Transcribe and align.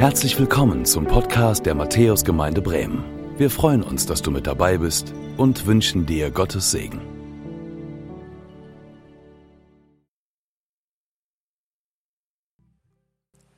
Herzlich 0.00 0.38
willkommen 0.38 0.86
zum 0.86 1.04
Podcast 1.04 1.66
der 1.66 1.74
Matthäusgemeinde 1.74 2.62
Bremen. 2.62 3.04
Wir 3.36 3.50
freuen 3.50 3.82
uns, 3.82 4.06
dass 4.06 4.22
du 4.22 4.30
mit 4.30 4.46
dabei 4.46 4.78
bist 4.78 5.12
und 5.36 5.66
wünschen 5.66 6.06
dir 6.06 6.30
Gottes 6.30 6.70
Segen. 6.70 7.02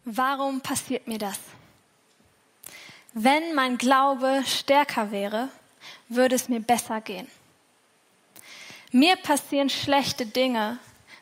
Warum 0.04 0.60
passiert 0.62 1.06
mir 1.06 1.18
das? 1.18 1.38
Wenn 3.14 3.54
mein 3.54 3.78
Glaube 3.78 4.42
stärker 4.44 5.12
wäre, 5.12 5.48
würde 6.08 6.34
es 6.34 6.48
mir 6.48 6.58
besser 6.58 7.00
gehen. 7.00 7.28
Mir 8.90 9.14
passieren 9.14 9.70
schlechte 9.70 10.26
Dinge, 10.26 10.78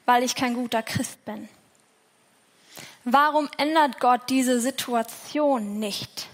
weil 0.07 0.23
ich 0.23 0.35
kein 0.35 0.55
guter 0.55 0.83
Christ 0.83 1.23
bin. 1.27 1.47
Warum 3.05 3.49
ändert 3.57 3.99
Gott 4.01 4.23
diese 4.29 4.61
Situation 4.61 5.79
nicht? 5.79 6.29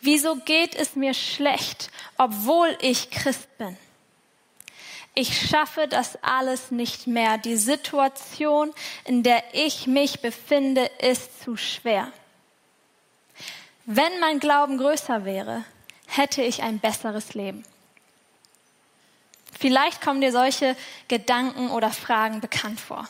Wieso 0.00 0.36
geht 0.36 0.74
es 0.74 0.96
mir 0.96 1.14
schlecht, 1.14 1.90
obwohl 2.16 2.76
ich 2.80 3.10
Christ 3.10 3.58
bin? 3.58 3.76
Ich 5.14 5.48
schaffe 5.48 5.86
das 5.88 6.22
alles 6.22 6.70
nicht 6.70 7.06
mehr. 7.06 7.36
Die 7.36 7.56
Situation, 7.56 8.72
in 9.04 9.22
der 9.22 9.42
ich 9.52 9.86
mich 9.86 10.20
befinde, 10.20 10.88
ist 11.00 11.42
zu 11.42 11.56
schwer. 11.56 12.12
Wenn 13.84 14.20
mein 14.20 14.38
Glauben 14.38 14.78
größer 14.78 15.24
wäre, 15.24 15.64
hätte 16.06 16.42
ich 16.42 16.62
ein 16.62 16.78
besseres 16.78 17.34
Leben. 17.34 17.64
Vielleicht 19.58 20.00
kommen 20.00 20.20
dir 20.20 20.32
solche 20.32 20.76
Gedanken 21.08 21.70
oder 21.70 21.90
Fragen 21.90 22.40
bekannt 22.40 22.80
vor. 22.80 23.08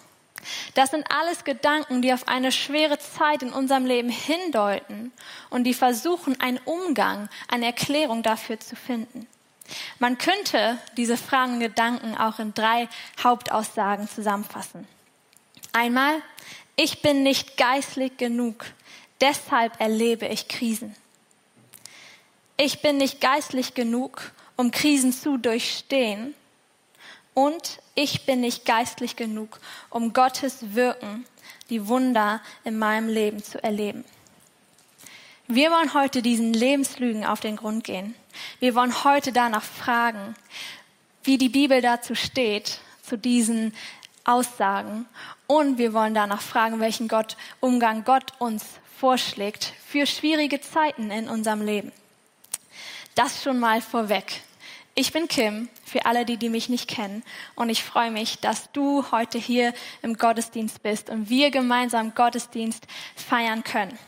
Das 0.74 0.90
sind 0.90 1.06
alles 1.10 1.44
Gedanken, 1.44 2.02
die 2.02 2.12
auf 2.12 2.28
eine 2.28 2.52
schwere 2.52 2.98
Zeit 2.98 3.42
in 3.42 3.52
unserem 3.52 3.84
Leben 3.84 4.08
hindeuten 4.08 5.12
und 5.50 5.64
die 5.64 5.74
versuchen, 5.74 6.40
einen 6.40 6.58
Umgang, 6.64 7.28
eine 7.48 7.66
Erklärung 7.66 8.22
dafür 8.22 8.58
zu 8.58 8.76
finden. 8.76 9.26
Man 9.98 10.18
könnte 10.18 10.78
diese 10.96 11.16
Fragen 11.16 11.54
und 11.54 11.60
Gedanken 11.60 12.16
auch 12.16 12.38
in 12.38 12.54
drei 12.54 12.88
Hauptaussagen 13.22 14.08
zusammenfassen. 14.08 14.88
Einmal, 15.72 16.22
ich 16.76 17.02
bin 17.02 17.22
nicht 17.22 17.56
geistlich 17.56 18.16
genug, 18.16 18.64
deshalb 19.20 19.80
erlebe 19.80 20.26
ich 20.26 20.48
Krisen. 20.48 20.96
Ich 22.56 22.82
bin 22.82 22.96
nicht 22.96 23.20
geistlich 23.20 23.74
genug, 23.74 24.32
um 24.56 24.70
Krisen 24.70 25.12
zu 25.12 25.36
durchstehen. 25.36 26.34
Und 27.34 27.80
ich 27.94 28.26
bin 28.26 28.40
nicht 28.40 28.64
geistlich 28.64 29.16
genug, 29.16 29.60
um 29.88 30.12
Gottes 30.12 30.74
Wirken, 30.74 31.26
die 31.68 31.86
Wunder 31.86 32.40
in 32.64 32.78
meinem 32.78 33.08
Leben 33.08 33.42
zu 33.42 33.62
erleben. 33.62 34.04
Wir 35.46 35.70
wollen 35.70 35.94
heute 35.94 36.22
diesen 36.22 36.52
Lebenslügen 36.52 37.24
auf 37.24 37.40
den 37.40 37.56
Grund 37.56 37.84
gehen. 37.84 38.14
Wir 38.60 38.74
wollen 38.74 39.04
heute 39.04 39.32
danach 39.32 39.64
fragen, 39.64 40.34
wie 41.24 41.38
die 41.38 41.48
Bibel 41.48 41.80
dazu 41.80 42.14
steht, 42.14 42.78
zu 43.02 43.18
diesen 43.18 43.74
Aussagen. 44.24 45.06
Und 45.46 45.78
wir 45.78 45.92
wollen 45.92 46.14
danach 46.14 46.40
fragen, 46.40 46.78
welchen 46.78 47.08
Gott, 47.08 47.36
Umgang 47.58 48.04
Gott 48.04 48.32
uns 48.38 48.64
vorschlägt 48.98 49.72
für 49.86 50.06
schwierige 50.06 50.60
Zeiten 50.60 51.10
in 51.10 51.28
unserem 51.28 51.62
Leben. 51.62 51.90
Das 53.14 53.42
schon 53.42 53.58
mal 53.58 53.80
vorweg. 53.80 54.42
Ich 55.00 55.14
bin 55.14 55.28
Kim, 55.28 55.70
für 55.82 56.04
alle 56.04 56.26
die, 56.26 56.36
die 56.36 56.50
mich 56.50 56.68
nicht 56.68 56.86
kennen. 56.86 57.22
Und 57.54 57.70
ich 57.70 57.82
freue 57.82 58.10
mich, 58.10 58.38
dass 58.40 58.70
du 58.72 59.10
heute 59.10 59.38
hier 59.38 59.72
im 60.02 60.18
Gottesdienst 60.18 60.82
bist 60.82 61.08
und 61.08 61.30
wir 61.30 61.50
gemeinsam 61.50 62.14
Gottesdienst 62.14 62.86
feiern 63.16 63.64
können. 63.64 63.98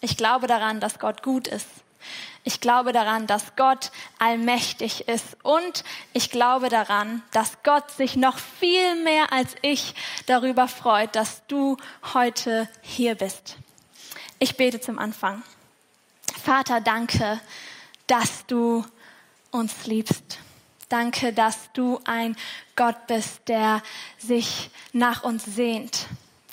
Ich 0.00 0.16
glaube 0.16 0.46
daran, 0.46 0.78
dass 0.78 1.00
Gott 1.00 1.24
gut 1.24 1.48
ist. 1.48 1.66
Ich 2.44 2.60
glaube 2.60 2.92
daran, 2.92 3.26
dass 3.26 3.56
Gott 3.56 3.90
allmächtig 4.20 5.08
ist. 5.08 5.36
Und 5.42 5.82
ich 6.12 6.30
glaube 6.30 6.68
daran, 6.68 7.24
dass 7.32 7.64
Gott 7.64 7.90
sich 7.90 8.14
noch 8.14 8.38
viel 8.38 9.02
mehr 9.02 9.32
als 9.32 9.56
ich 9.62 9.96
darüber 10.26 10.68
freut, 10.68 11.16
dass 11.16 11.44
du 11.48 11.76
heute 12.14 12.68
hier 12.82 13.16
bist. 13.16 13.56
Ich 14.38 14.56
bete 14.56 14.80
zum 14.80 15.00
Anfang. 15.00 15.42
Vater, 16.40 16.80
danke, 16.80 17.40
dass 18.06 18.46
du 18.46 18.84
uns 19.56 19.86
liebst. 19.86 20.38
Danke, 20.88 21.32
dass 21.32 21.72
du 21.72 21.98
ein 22.04 22.36
Gott 22.76 23.06
bist, 23.08 23.48
der 23.48 23.82
sich 24.18 24.70
nach 24.92 25.24
uns 25.24 25.44
sehnt. 25.44 26.06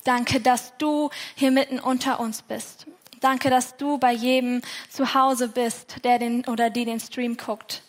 Danke, 0.03 0.41
dass 0.41 0.75
du 0.77 1.09
hier 1.35 1.51
mitten 1.51 1.79
unter 1.79 2.19
uns 2.19 2.41
bist. 2.41 2.87
Danke, 3.21 3.49
dass 3.49 3.77
du 3.77 3.99
bei 3.99 4.11
jedem 4.11 4.61
zu 4.89 5.13
Hause 5.13 5.47
bist, 5.47 6.03
der 6.03 6.19
den 6.19 6.45
oder 6.45 6.69
die 6.69 6.83
den 6.83 6.99
Stream 6.99 7.37
guckt. 7.37 7.83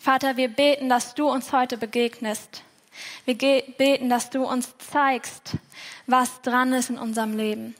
Vater, 0.00 0.36
wir 0.36 0.48
beten, 0.48 0.88
dass 0.88 1.14
du 1.14 1.28
uns 1.28 1.52
heute 1.52 1.76
begegnest. 1.76 2.62
Wir 3.24 3.36
beten, 3.36 4.08
dass 4.08 4.30
du 4.30 4.44
uns 4.44 4.74
zeigst, 4.78 5.52
was 6.06 6.40
dran 6.42 6.72
ist 6.72 6.90
in 6.90 6.98
unserem 6.98 7.36
Leben. 7.36 7.74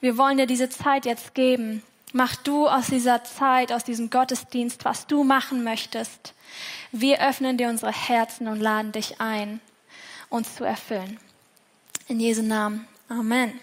Wir 0.00 0.16
wollen 0.16 0.38
dir 0.38 0.46
diese 0.46 0.68
Zeit 0.68 1.04
jetzt 1.04 1.34
geben. 1.34 1.82
Mach 2.12 2.36
du 2.36 2.68
aus 2.68 2.86
dieser 2.86 3.24
Zeit, 3.24 3.72
aus 3.72 3.84
diesem 3.84 4.10
Gottesdienst, 4.10 4.84
was 4.84 5.06
du 5.06 5.24
machen 5.24 5.64
möchtest. 5.64 6.34
Wir 6.92 7.20
öffnen 7.20 7.58
dir 7.58 7.68
unsere 7.68 7.92
Herzen 7.92 8.48
und 8.48 8.60
laden 8.60 8.92
dich 8.92 9.20
ein, 9.20 9.60
uns 10.28 10.54
zu 10.54 10.64
erfüllen. 10.64 11.18
In 12.08 12.20
Jesu 12.20 12.42
Namen. 12.42 12.86
Amen. 13.08 13.58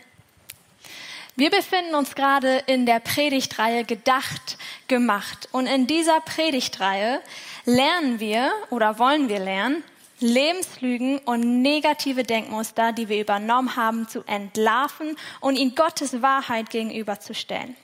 Wir 1.35 1.49
befinden 1.49 1.95
uns 1.95 2.13
gerade 2.13 2.57
in 2.67 2.85
der 2.85 2.99
Predigtreihe 2.99 3.85
Gedacht, 3.85 4.57
gemacht. 4.87 5.49
Und 5.51 5.65
in 5.65 5.87
dieser 5.87 6.19
Predigtreihe 6.21 7.21
lernen 7.65 8.19
wir 8.19 8.51
oder 8.69 8.99
wollen 8.99 9.29
wir 9.29 9.39
lernen, 9.39 9.83
Lebenslügen 10.19 11.17
und 11.19 11.61
negative 11.61 12.23
Denkmuster, 12.23 12.93
die 12.93 13.09
wir 13.09 13.19
übernommen 13.19 13.75
haben, 13.75 14.07
zu 14.07 14.23
entlarven 14.25 15.17
und 15.39 15.55
ihnen 15.55 15.73
Gottes 15.75 16.21
Wahrheit 16.21 16.69
gegenüberzustellen. 16.69 17.75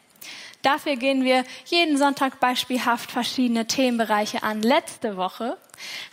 Dafür 0.61 0.97
gehen 0.97 1.23
wir 1.23 1.45
jeden 1.65 1.97
Sonntag 1.97 2.41
beispielhaft 2.41 3.11
verschiedene 3.11 3.65
Themenbereiche 3.65 4.43
an. 4.43 4.61
Letzte 4.61 5.15
Woche 5.15 5.57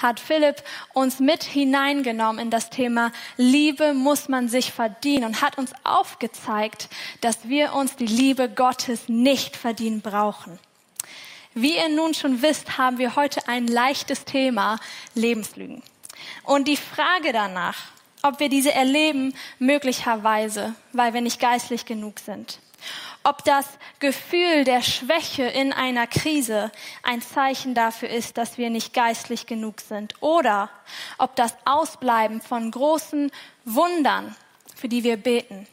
hat 0.00 0.20
Philipp 0.20 0.62
uns 0.94 1.18
mit 1.18 1.42
hineingenommen 1.42 2.40
in 2.40 2.50
das 2.50 2.70
Thema 2.70 3.10
Liebe 3.36 3.92
muss 3.92 4.28
man 4.28 4.48
sich 4.48 4.70
verdienen 4.72 5.24
und 5.24 5.42
hat 5.42 5.58
uns 5.58 5.72
aufgezeigt, 5.82 6.88
dass 7.22 7.48
wir 7.48 7.74
uns 7.74 7.96
die 7.96 8.06
Liebe 8.06 8.48
Gottes 8.48 9.08
nicht 9.08 9.56
verdienen 9.56 10.00
brauchen. 10.00 10.60
Wie 11.54 11.76
ihr 11.76 11.88
nun 11.88 12.14
schon 12.14 12.40
wisst, 12.40 12.78
haben 12.78 12.98
wir 12.98 13.16
heute 13.16 13.48
ein 13.48 13.66
leichtes 13.66 14.24
Thema 14.26 14.78
Lebenslügen. 15.14 15.82
Und 16.44 16.68
die 16.68 16.76
Frage 16.76 17.32
danach, 17.32 17.78
ob 18.22 18.38
wir 18.38 18.48
diese 18.48 18.72
erleben, 18.72 19.34
möglicherweise, 19.58 20.74
weil 20.92 21.14
wir 21.14 21.20
nicht 21.20 21.40
geistlich 21.40 21.84
genug 21.84 22.20
sind 22.20 22.60
ob 23.26 23.42
das 23.42 23.66
Gefühl 23.98 24.62
der 24.62 24.82
Schwäche 24.82 25.42
in 25.42 25.72
einer 25.72 26.06
Krise 26.06 26.70
ein 27.02 27.20
Zeichen 27.20 27.74
dafür 27.74 28.08
ist, 28.08 28.38
dass 28.38 28.56
wir 28.56 28.70
nicht 28.70 28.94
geistlich 28.94 29.46
genug 29.46 29.80
sind 29.80 30.14
oder 30.22 30.70
ob 31.18 31.34
das 31.34 31.56
Ausbleiben 31.64 32.40
von 32.40 32.70
großen 32.70 33.32
Wundern, 33.64 34.36
für 34.76 34.88
die 34.88 35.02
wir 35.02 35.16
beten, 35.16 35.66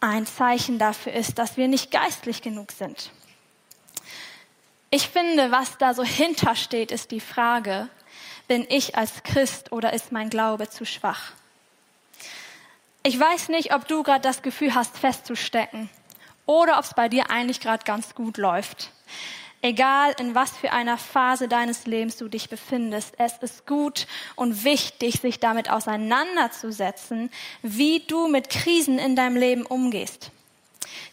ein 0.00 0.24
Zeichen 0.24 0.78
dafür 0.78 1.12
ist, 1.12 1.38
dass 1.38 1.58
wir 1.58 1.68
nicht 1.68 1.90
geistlich 1.90 2.40
genug 2.40 2.72
sind. 2.72 3.10
Ich 4.88 5.08
finde, 5.08 5.50
was 5.50 5.76
da 5.76 5.92
so 5.92 6.04
hintersteht, 6.04 6.90
ist 6.90 7.10
die 7.10 7.20
Frage, 7.20 7.90
bin 8.48 8.66
ich 8.70 8.96
als 8.96 9.22
Christ 9.24 9.72
oder 9.72 9.92
ist 9.92 10.10
mein 10.10 10.30
Glaube 10.30 10.70
zu 10.70 10.86
schwach? 10.86 11.32
Ich 13.02 13.20
weiß 13.20 13.50
nicht, 13.50 13.74
ob 13.74 13.86
du 13.86 14.02
gerade 14.02 14.22
das 14.22 14.40
Gefühl 14.40 14.74
hast, 14.74 14.96
festzustecken 14.96 15.90
oder 16.46 16.78
ob 16.78 16.84
es 16.84 16.94
bei 16.94 17.08
dir 17.08 17.30
eigentlich 17.30 17.60
gerade 17.60 17.84
ganz 17.84 18.14
gut 18.14 18.38
läuft. 18.38 18.90
Egal 19.62 20.14
in 20.20 20.34
was 20.34 20.56
für 20.56 20.72
einer 20.72 20.96
Phase 20.96 21.48
deines 21.48 21.86
Lebens 21.86 22.16
du 22.16 22.28
dich 22.28 22.48
befindest, 22.48 23.14
es 23.18 23.38
ist 23.38 23.66
gut 23.66 24.06
und 24.36 24.64
wichtig, 24.64 25.20
sich 25.20 25.40
damit 25.40 25.70
auseinanderzusetzen, 25.70 27.30
wie 27.62 28.00
du 28.00 28.28
mit 28.28 28.48
Krisen 28.48 28.98
in 28.98 29.16
deinem 29.16 29.36
Leben 29.36 29.66
umgehst. 29.66 30.30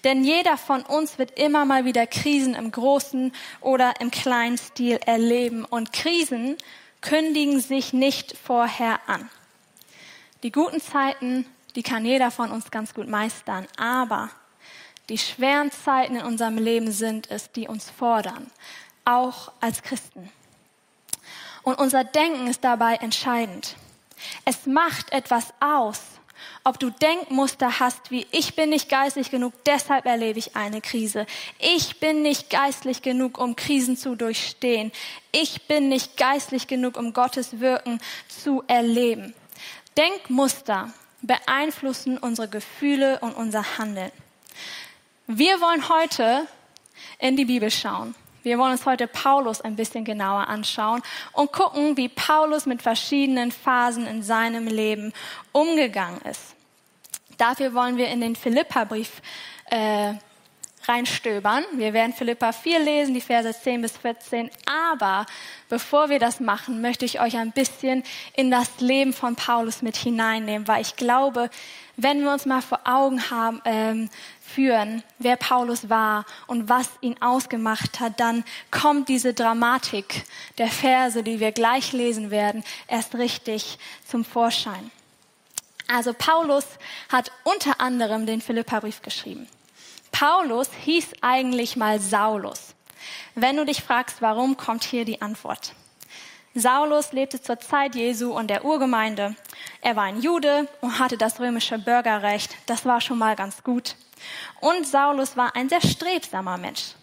Denn 0.03 0.23
jeder 0.23 0.57
von 0.57 0.83
uns 0.83 1.17
wird 1.17 1.39
immer 1.39 1.65
mal 1.65 1.85
wieder 1.85 2.05
Krisen 2.05 2.53
im 2.53 2.71
großen 2.71 3.33
oder 3.61 3.93
im 4.01 4.11
kleinen 4.11 4.57
Stil 4.57 4.99
erleben. 5.05 5.65
Und 5.65 5.93
Krisen 5.93 6.57
kündigen 7.01 7.59
sich 7.59 7.93
nicht 7.93 8.37
vorher 8.37 8.99
an. 9.07 9.29
Die 10.43 10.51
guten 10.51 10.81
Zeiten, 10.81 11.45
die 11.75 11.83
kann 11.83 12.05
jeder 12.05 12.31
von 12.31 12.51
uns 12.51 12.69
ganz 12.69 12.93
gut 12.93 13.07
meistern. 13.07 13.65
Aber 13.77 14.29
die 15.09 15.17
schweren 15.17 15.71
Zeiten 15.71 16.15
in 16.15 16.25
unserem 16.25 16.57
Leben 16.57 16.91
sind 16.91 17.29
es, 17.29 17.51
die 17.51 17.67
uns 17.67 17.89
fordern, 17.89 18.49
auch 19.05 19.51
als 19.59 19.81
Christen. 19.81 20.29
Und 21.63 21.77
unser 21.77 22.03
Denken 22.03 22.47
ist 22.47 22.63
dabei 22.63 22.95
entscheidend. 22.95 23.75
Es 24.45 24.65
macht 24.65 25.11
etwas 25.11 25.53
aus, 25.59 25.99
ob 26.63 26.79
du 26.79 26.89
Denkmuster 26.89 27.79
hast 27.79 28.11
wie 28.11 28.25
ich 28.31 28.55
bin 28.55 28.69
nicht 28.69 28.89
geistlich 28.89 29.31
genug, 29.31 29.53
deshalb 29.65 30.05
erlebe 30.05 30.39
ich 30.39 30.55
eine 30.55 30.81
Krise. 30.81 31.25
Ich 31.59 31.99
bin 31.99 32.21
nicht 32.21 32.49
geistlich 32.49 33.01
genug, 33.01 33.37
um 33.37 33.55
Krisen 33.55 33.97
zu 33.97 34.15
durchstehen. 34.15 34.91
Ich 35.31 35.67
bin 35.67 35.89
nicht 35.89 36.17
geistlich 36.17 36.67
genug, 36.67 36.97
um 36.97 37.13
Gottes 37.13 37.59
Wirken 37.59 37.99
zu 38.27 38.63
erleben. 38.67 39.33
Denkmuster 39.97 40.93
beeinflussen 41.21 42.17
unsere 42.17 42.47
Gefühle 42.47 43.19
und 43.19 43.33
unser 43.33 43.77
Handeln. 43.77 44.11
Wir 45.27 45.61
wollen 45.61 45.87
heute 45.87 46.47
in 47.17 47.37
die 47.37 47.45
Bibel 47.45 47.71
schauen. 47.71 48.13
Wir 48.43 48.57
wollen 48.57 48.73
uns 48.73 48.85
heute 48.85 49.07
Paulus 49.07 49.61
ein 49.61 49.77
bisschen 49.77 50.03
genauer 50.03 50.49
anschauen 50.49 51.01
und 51.31 51.53
gucken, 51.53 51.95
wie 51.95 52.09
Paulus 52.09 52.65
mit 52.65 52.81
verschiedenen 52.81 53.53
Phasen 53.53 54.05
in 54.05 54.21
seinem 54.21 54.67
Leben 54.67 55.13
umgegangen 55.53 56.19
ist. 56.23 56.55
Dafür 57.37 57.73
wollen 57.73 57.95
wir 57.95 58.09
in 58.09 58.19
den 58.19 58.35
Philippa-Brief 58.35 59.21
äh, 59.67 60.15
reinstöbern. 60.87 61.63
Wir 61.73 61.93
werden 61.93 62.13
Philippa 62.13 62.51
4 62.51 62.79
lesen, 62.79 63.13
die 63.13 63.21
Verse 63.21 63.53
10 63.53 63.81
bis 63.81 63.97
14. 63.97 64.49
Aber 64.65 65.25
bevor 65.69 66.09
wir 66.09 66.19
das 66.19 66.39
machen, 66.39 66.81
möchte 66.81 67.05
ich 67.05 67.21
euch 67.21 67.37
ein 67.37 67.51
bisschen 67.51 68.03
in 68.35 68.51
das 68.51 68.79
Leben 68.79 69.13
von 69.13 69.35
Paulus 69.35 69.81
mit 69.81 69.95
hineinnehmen, 69.95 70.67
weil 70.67 70.81
ich 70.81 70.95
glaube, 70.95 71.49
wenn 71.95 72.23
wir 72.23 72.31
uns 72.31 72.45
mal 72.45 72.61
vor 72.61 72.79
Augen 72.85 73.29
haben, 73.29 73.61
ähm, 73.65 74.09
führen, 74.41 75.03
wer 75.19 75.35
Paulus 75.35 75.89
war 75.89 76.25
und 76.47 76.69
was 76.69 76.89
ihn 77.01 77.15
ausgemacht 77.21 77.99
hat, 77.99 78.19
dann 78.19 78.43
kommt 78.71 79.09
diese 79.09 79.33
Dramatik 79.33 80.25
der 80.57 80.67
Verse, 80.67 81.23
die 81.23 81.39
wir 81.39 81.51
gleich 81.51 81.91
lesen 81.93 82.31
werden, 82.31 82.63
erst 82.87 83.15
richtig 83.15 83.77
zum 84.07 84.25
Vorschein. 84.25 84.91
Also 85.87 86.13
Paulus 86.13 86.65
hat 87.09 87.31
unter 87.43 87.79
anderem 87.79 88.25
den 88.25 88.41
Philipperbrief 88.41 89.01
geschrieben. 89.01 89.47
Paulus 90.13 90.69
hieß 90.85 91.07
eigentlich 91.21 91.75
mal 91.75 91.99
Saulus. 91.99 92.75
Wenn 93.33 93.57
du 93.57 93.65
dich 93.65 93.81
fragst, 93.81 94.21
warum, 94.21 94.55
kommt 94.55 94.83
hier 94.83 95.05
die 95.05 95.21
Antwort. 95.21 95.73
Saulus 96.53 97.13
lebte 97.13 97.41
zur 97.41 97.59
Zeit 97.59 97.95
Jesu 97.95 98.31
und 98.31 98.47
der 98.47 98.63
Urgemeinde. 98.63 99.35
Er 99.81 99.95
war 99.95 100.03
ein 100.03 100.21
Jude 100.21 100.67
und 100.81 100.99
hatte 100.99 101.17
das 101.17 101.39
römische 101.39 101.79
Bürgerrecht. 101.79 102.55
Das 102.67 102.85
war 102.85 103.01
schon 103.01 103.17
mal 103.17 103.35
ganz 103.35 103.63
gut. 103.63 103.95
Und 104.61 104.87
Saulus 104.87 105.35
war 105.35 105.55
ein 105.55 105.67
sehr 105.67 105.81
strebsamer 105.81 106.57
Mensch. 106.57 106.93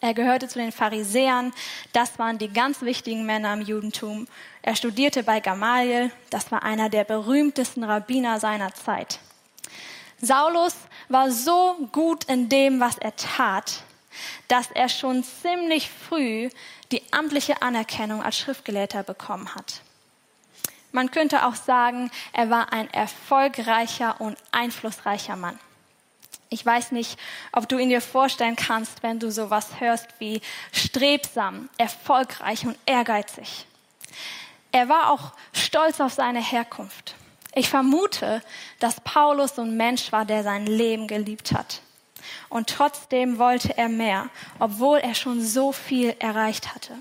Er 0.00 0.12
gehörte 0.12 0.46
zu 0.46 0.58
den 0.58 0.70
Pharisäern. 0.70 1.54
Das 1.94 2.18
waren 2.18 2.36
die 2.36 2.52
ganz 2.52 2.82
wichtigen 2.82 3.24
Männer 3.24 3.54
im 3.54 3.62
Judentum. 3.62 4.28
Er 4.60 4.76
studierte 4.76 5.22
bei 5.22 5.40
Gamaliel. 5.40 6.12
Das 6.28 6.52
war 6.52 6.62
einer 6.62 6.90
der 6.90 7.04
berühmtesten 7.04 7.82
Rabbiner 7.82 8.38
seiner 8.38 8.74
Zeit. 8.74 9.20
Saulus 10.20 10.74
war 11.08 11.30
so 11.30 11.88
gut 11.92 12.24
in 12.24 12.48
dem, 12.48 12.80
was 12.80 12.98
er 12.98 13.14
tat, 13.16 13.82
dass 14.48 14.70
er 14.72 14.88
schon 14.88 15.22
ziemlich 15.22 15.90
früh 15.90 16.50
die 16.90 17.02
amtliche 17.12 17.62
Anerkennung 17.62 18.22
als 18.22 18.38
Schriftgelehrter 18.38 19.02
bekommen 19.02 19.54
hat. 19.54 19.82
Man 20.90 21.10
könnte 21.10 21.46
auch 21.46 21.54
sagen, 21.54 22.10
er 22.32 22.50
war 22.50 22.72
ein 22.72 22.92
erfolgreicher 22.92 24.20
und 24.20 24.36
einflussreicher 24.52 25.36
Mann. 25.36 25.58
Ich 26.50 26.64
weiß 26.64 26.92
nicht, 26.92 27.18
ob 27.52 27.68
du 27.68 27.78
ihn 27.78 27.90
dir 27.90 28.00
vorstellen 28.00 28.56
kannst, 28.56 29.02
wenn 29.02 29.18
du 29.18 29.30
sowas 29.30 29.80
hörst 29.80 30.08
wie 30.18 30.40
strebsam, 30.72 31.68
erfolgreich 31.76 32.64
und 32.64 32.78
ehrgeizig. 32.86 33.66
Er 34.72 34.88
war 34.88 35.12
auch 35.12 35.32
stolz 35.52 36.00
auf 36.00 36.14
seine 36.14 36.40
Herkunft. 36.42 37.14
Ich 37.54 37.68
vermute, 37.68 38.42
dass 38.78 39.00
Paulus 39.00 39.56
so 39.56 39.62
ein 39.62 39.76
Mensch 39.76 40.12
war, 40.12 40.24
der 40.24 40.42
sein 40.42 40.66
Leben 40.66 41.08
geliebt 41.08 41.52
hat. 41.52 41.80
Und 42.48 42.68
trotzdem 42.68 43.38
wollte 43.38 43.76
er 43.76 43.88
mehr, 43.88 44.28
obwohl 44.58 44.98
er 44.98 45.14
schon 45.14 45.42
so 45.42 45.72
viel 45.72 46.14
erreicht 46.18 46.74
hatte. 46.74 46.94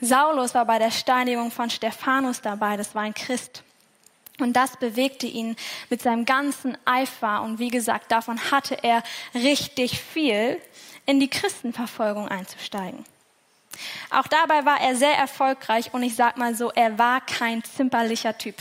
Saulus 0.00 0.54
war 0.54 0.66
bei 0.66 0.78
der 0.78 0.90
Steinigung 0.90 1.50
von 1.50 1.70
Stephanus 1.70 2.40
dabei, 2.40 2.76
das 2.76 2.94
war 2.94 3.02
ein 3.02 3.14
Christ. 3.14 3.62
Und 4.40 4.54
das 4.54 4.76
bewegte 4.76 5.26
ihn 5.26 5.56
mit 5.90 6.02
seinem 6.02 6.24
ganzen 6.24 6.76
Eifer. 6.84 7.42
Und 7.42 7.60
wie 7.60 7.68
gesagt, 7.68 8.10
davon 8.10 8.50
hatte 8.50 8.82
er 8.82 9.02
richtig 9.32 10.00
viel, 10.00 10.60
in 11.06 11.20
die 11.20 11.28
Christenverfolgung 11.28 12.28
einzusteigen. 12.28 13.04
Auch 14.10 14.26
dabei 14.26 14.64
war 14.64 14.80
er 14.80 14.96
sehr 14.96 15.16
erfolgreich 15.16 15.92
und 15.92 16.02
ich 16.02 16.14
sag 16.14 16.36
mal 16.36 16.54
so, 16.54 16.70
er 16.70 16.98
war 16.98 17.20
kein 17.20 17.62
zimperlicher 17.62 18.38
Typ. 18.38 18.56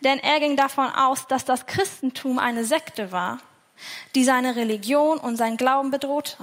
Denn 0.00 0.18
er 0.18 0.40
ging 0.40 0.56
davon 0.56 0.90
aus, 0.90 1.26
dass 1.26 1.44
das 1.44 1.66
Christentum 1.66 2.38
eine 2.38 2.64
Sekte 2.64 3.10
war, 3.10 3.38
die 4.14 4.24
seine 4.24 4.56
Religion 4.56 5.18
und 5.18 5.36
sein 5.36 5.56
Glauben 5.56 5.90
bedrohte. 5.90 6.36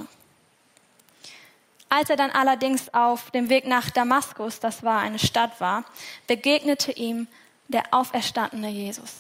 Als 1.89 2.09
er 2.09 2.15
dann 2.15 2.31
allerdings 2.31 2.93
auf 2.93 3.31
dem 3.31 3.49
Weg 3.49 3.67
nach 3.67 3.89
Damaskus, 3.89 4.59
das 4.59 4.81
war 4.81 4.99
eine 4.99 5.19
Stadt 5.19 5.59
war, 5.59 5.83
begegnete 6.25 6.91
ihm 6.93 7.27
der 7.67 7.83
auferstandene 7.91 8.69
Jesus. 8.69 9.11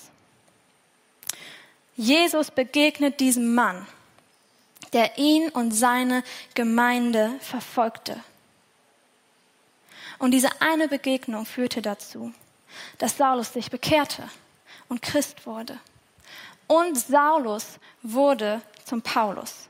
Jesus 1.95 2.49
begegnet 2.49 3.19
diesem 3.19 3.53
Mann, 3.53 3.85
der 4.93 5.17
ihn 5.17 5.49
und 5.49 5.71
seine 5.71 6.23
Gemeinde 6.55 7.31
verfolgte. 7.41 8.21
Und 10.17 10.31
diese 10.31 10.61
eine 10.61 10.87
Begegnung 10.87 11.45
führte 11.45 11.81
dazu, 11.81 12.33
dass 12.97 13.17
Saulus 13.17 13.53
sich 13.53 13.69
bekehrte 13.69 14.29
und 14.89 15.01
Christ 15.01 15.45
wurde. 15.45 15.79
Und 16.67 16.97
Saulus 16.97 17.79
wurde 18.01 18.61
zum 18.85 19.01
Paulus. 19.01 19.67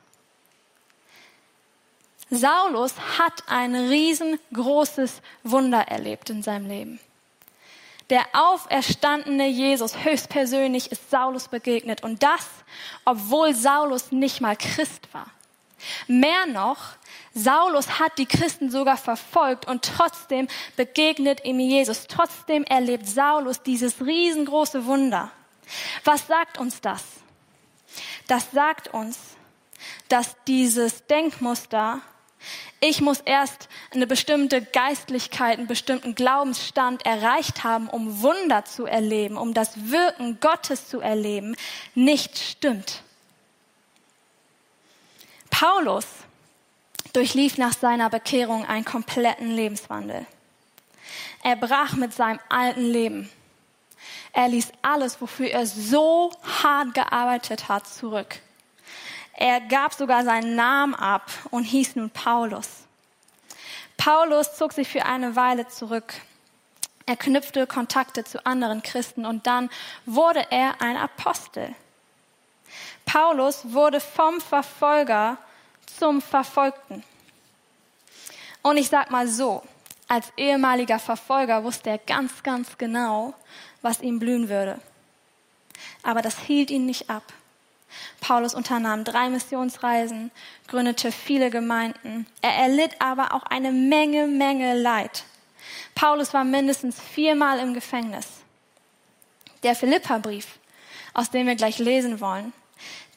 Saulus 2.29 2.93
hat 3.19 3.43
ein 3.47 3.75
riesengroßes 3.75 5.21
Wunder 5.43 5.81
erlebt 5.87 6.29
in 6.29 6.43
seinem 6.43 6.67
Leben. 6.67 6.99
Der 8.09 8.25
auferstandene 8.33 9.47
Jesus 9.47 10.03
höchstpersönlich 10.03 10.91
ist 10.91 11.09
Saulus 11.09 11.47
begegnet 11.47 12.03
und 12.03 12.23
das, 12.23 12.47
obwohl 13.05 13.53
Saulus 13.53 14.11
nicht 14.11 14.41
mal 14.41 14.55
Christ 14.55 15.13
war. 15.13 15.27
Mehr 16.07 16.45
noch, 16.47 16.95
Saulus 17.33 17.99
hat 17.99 18.17
die 18.17 18.25
Christen 18.25 18.69
sogar 18.69 18.97
verfolgt 18.97 19.67
und 19.67 19.83
trotzdem 19.83 20.47
begegnet 20.75 21.45
ihm 21.45 21.59
Jesus. 21.59 22.07
Trotzdem 22.07 22.63
erlebt 22.65 23.07
Saulus 23.07 23.61
dieses 23.63 24.01
riesengroße 24.01 24.85
Wunder. 24.85 25.31
Was 26.03 26.27
sagt 26.27 26.57
uns 26.57 26.81
das? 26.81 27.03
Das 28.27 28.51
sagt 28.51 28.93
uns, 28.93 29.17
dass 30.09 30.35
dieses 30.45 31.05
Denkmuster 31.07 32.01
ich 32.83 32.99
muss 32.99 33.19
erst 33.19 33.69
eine 33.91 34.07
bestimmte 34.07 34.61
Geistlichkeit, 34.63 35.59
einen 35.59 35.67
bestimmten 35.67 36.15
Glaubensstand 36.15 37.05
erreicht 37.05 37.63
haben, 37.63 37.87
um 37.87 38.23
Wunder 38.23 38.65
zu 38.65 38.87
erleben, 38.87 39.37
um 39.37 39.53
das 39.53 39.91
Wirken 39.91 40.39
Gottes 40.39 40.87
zu 40.87 40.99
erleben, 40.99 41.55
nicht 41.93 42.39
stimmt. 42.39 43.03
Paulus 45.61 46.07
durchlief 47.13 47.59
nach 47.59 47.73
seiner 47.73 48.09
Bekehrung 48.09 48.65
einen 48.65 48.83
kompletten 48.83 49.51
Lebenswandel. 49.51 50.25
Er 51.43 51.55
brach 51.55 51.93
mit 51.93 52.15
seinem 52.15 52.39
alten 52.49 52.81
Leben. 52.81 53.29
Er 54.33 54.47
ließ 54.47 54.71
alles, 54.81 55.21
wofür 55.21 55.51
er 55.51 55.67
so 55.67 56.31
hart 56.63 56.95
gearbeitet 56.95 57.69
hat, 57.69 57.85
zurück. 57.85 58.39
Er 59.33 59.61
gab 59.61 59.93
sogar 59.93 60.23
seinen 60.23 60.55
Namen 60.55 60.95
ab 60.95 61.29
und 61.51 61.65
hieß 61.65 61.95
nun 61.95 62.09
Paulus. 62.09 62.67
Paulus 63.97 64.55
zog 64.55 64.73
sich 64.73 64.87
für 64.87 65.05
eine 65.05 65.35
Weile 65.35 65.67
zurück. 65.67 66.15
Er 67.05 67.17
knüpfte 67.17 67.67
Kontakte 67.67 68.23
zu 68.23 68.43
anderen 68.47 68.81
Christen 68.81 69.27
und 69.27 69.45
dann 69.45 69.69
wurde 70.07 70.43
er 70.49 70.81
ein 70.81 70.97
Apostel. 70.97 71.75
Paulus 73.05 73.73
wurde 73.73 73.99
vom 73.99 74.41
Verfolger 74.41 75.37
zum 75.97 76.21
Verfolgten. 76.21 77.03
Und 78.61 78.77
ich 78.77 78.89
sag 78.89 79.11
mal 79.11 79.27
so, 79.27 79.63
als 80.07 80.31
ehemaliger 80.37 80.99
Verfolger 80.99 81.63
wusste 81.63 81.91
er 81.91 81.97
ganz, 81.97 82.43
ganz 82.43 82.77
genau, 82.77 83.33
was 83.81 84.01
ihm 84.01 84.19
blühen 84.19 84.49
würde. 84.49 84.79
Aber 86.03 86.21
das 86.21 86.37
hielt 86.39 86.69
ihn 86.69 86.85
nicht 86.85 87.09
ab. 87.09 87.23
Paulus 88.19 88.53
unternahm 88.53 89.03
drei 89.03 89.29
Missionsreisen, 89.29 90.31
gründete 90.67 91.11
viele 91.11 91.49
Gemeinden. 91.49 92.27
Er 92.41 92.55
erlitt 92.55 92.95
aber 92.99 93.33
auch 93.33 93.43
eine 93.43 93.71
Menge, 93.71 94.27
Menge 94.27 94.79
Leid. 94.79 95.23
Paulus 95.95 96.33
war 96.33 96.43
mindestens 96.43 96.99
viermal 96.99 97.59
im 97.59 97.73
Gefängnis. 97.73 98.27
Der 99.63 99.75
Philipperbrief, 99.75 100.59
aus 101.13 101.29
dem 101.29 101.47
wir 101.47 101.55
gleich 101.55 101.79
lesen 101.79 102.19
wollen, 102.19 102.53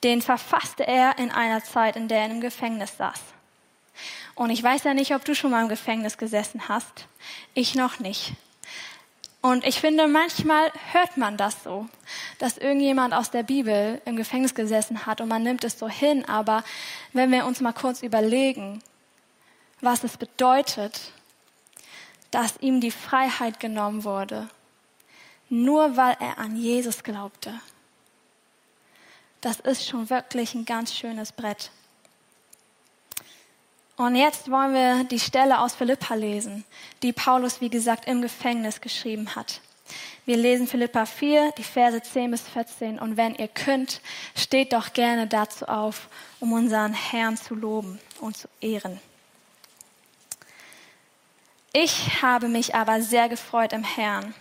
den 0.04 0.22
verfasste 0.22 0.86
er 0.86 1.18
in 1.18 1.30
einer 1.30 1.64
Zeit, 1.64 1.96
in 1.96 2.08
der 2.08 2.20
er 2.20 2.30
im 2.30 2.40
Gefängnis 2.40 2.96
saß. 2.96 3.20
Und 4.34 4.50
ich 4.50 4.62
weiß 4.62 4.84
ja 4.84 4.94
nicht, 4.94 5.14
ob 5.14 5.24
du 5.24 5.34
schon 5.34 5.50
mal 5.50 5.62
im 5.62 5.68
Gefängnis 5.68 6.18
gesessen 6.18 6.68
hast. 6.68 7.06
Ich 7.54 7.74
noch 7.74 7.98
nicht. 7.98 8.34
Und 9.40 9.66
ich 9.66 9.78
finde, 9.78 10.08
manchmal 10.08 10.72
hört 10.92 11.16
man 11.16 11.36
das 11.36 11.62
so, 11.62 11.86
dass 12.38 12.56
irgendjemand 12.58 13.12
aus 13.12 13.30
der 13.30 13.42
Bibel 13.42 14.00
im 14.04 14.16
Gefängnis 14.16 14.54
gesessen 14.54 15.06
hat 15.06 15.20
und 15.20 15.28
man 15.28 15.42
nimmt 15.42 15.64
es 15.64 15.78
so 15.78 15.88
hin. 15.88 16.24
Aber 16.24 16.64
wenn 17.12 17.30
wir 17.30 17.44
uns 17.44 17.60
mal 17.60 17.74
kurz 17.74 18.02
überlegen, 18.02 18.82
was 19.80 20.02
es 20.02 20.16
bedeutet, 20.16 21.12
dass 22.30 22.54
ihm 22.60 22.80
die 22.80 22.90
Freiheit 22.90 23.60
genommen 23.60 24.04
wurde, 24.04 24.48
nur 25.50 25.96
weil 25.96 26.16
er 26.20 26.38
an 26.38 26.56
Jesus 26.56 27.02
glaubte. 27.02 27.60
Das 29.44 29.60
ist 29.60 29.86
schon 29.86 30.08
wirklich 30.08 30.54
ein 30.54 30.64
ganz 30.64 30.94
schönes 30.94 31.30
Brett. 31.30 31.70
Und 33.98 34.16
jetzt 34.16 34.50
wollen 34.50 34.72
wir 34.72 35.04
die 35.04 35.20
Stelle 35.20 35.58
aus 35.58 35.74
Philippa 35.74 36.14
lesen, 36.14 36.64
die 37.02 37.12
Paulus, 37.12 37.60
wie 37.60 37.68
gesagt, 37.68 38.06
im 38.06 38.22
Gefängnis 38.22 38.80
geschrieben 38.80 39.36
hat. 39.36 39.60
Wir 40.24 40.38
lesen 40.38 40.66
Philippa 40.66 41.04
4, 41.04 41.52
die 41.58 41.62
Verse 41.62 42.00
10 42.00 42.30
bis 42.30 42.48
14. 42.48 42.98
Und 42.98 43.18
wenn 43.18 43.34
ihr 43.34 43.48
könnt, 43.48 44.00
steht 44.34 44.72
doch 44.72 44.94
gerne 44.94 45.26
dazu 45.26 45.68
auf, 45.68 46.08
um 46.40 46.54
unseren 46.54 46.94
Herrn 46.94 47.36
zu 47.36 47.54
loben 47.54 48.00
und 48.20 48.38
zu 48.38 48.48
ehren. 48.62 48.98
Ich 51.74 52.22
habe 52.22 52.48
mich 52.48 52.74
aber 52.74 53.02
sehr 53.02 53.28
gefreut 53.28 53.74
im 53.74 53.84
Herrn, 53.84 54.34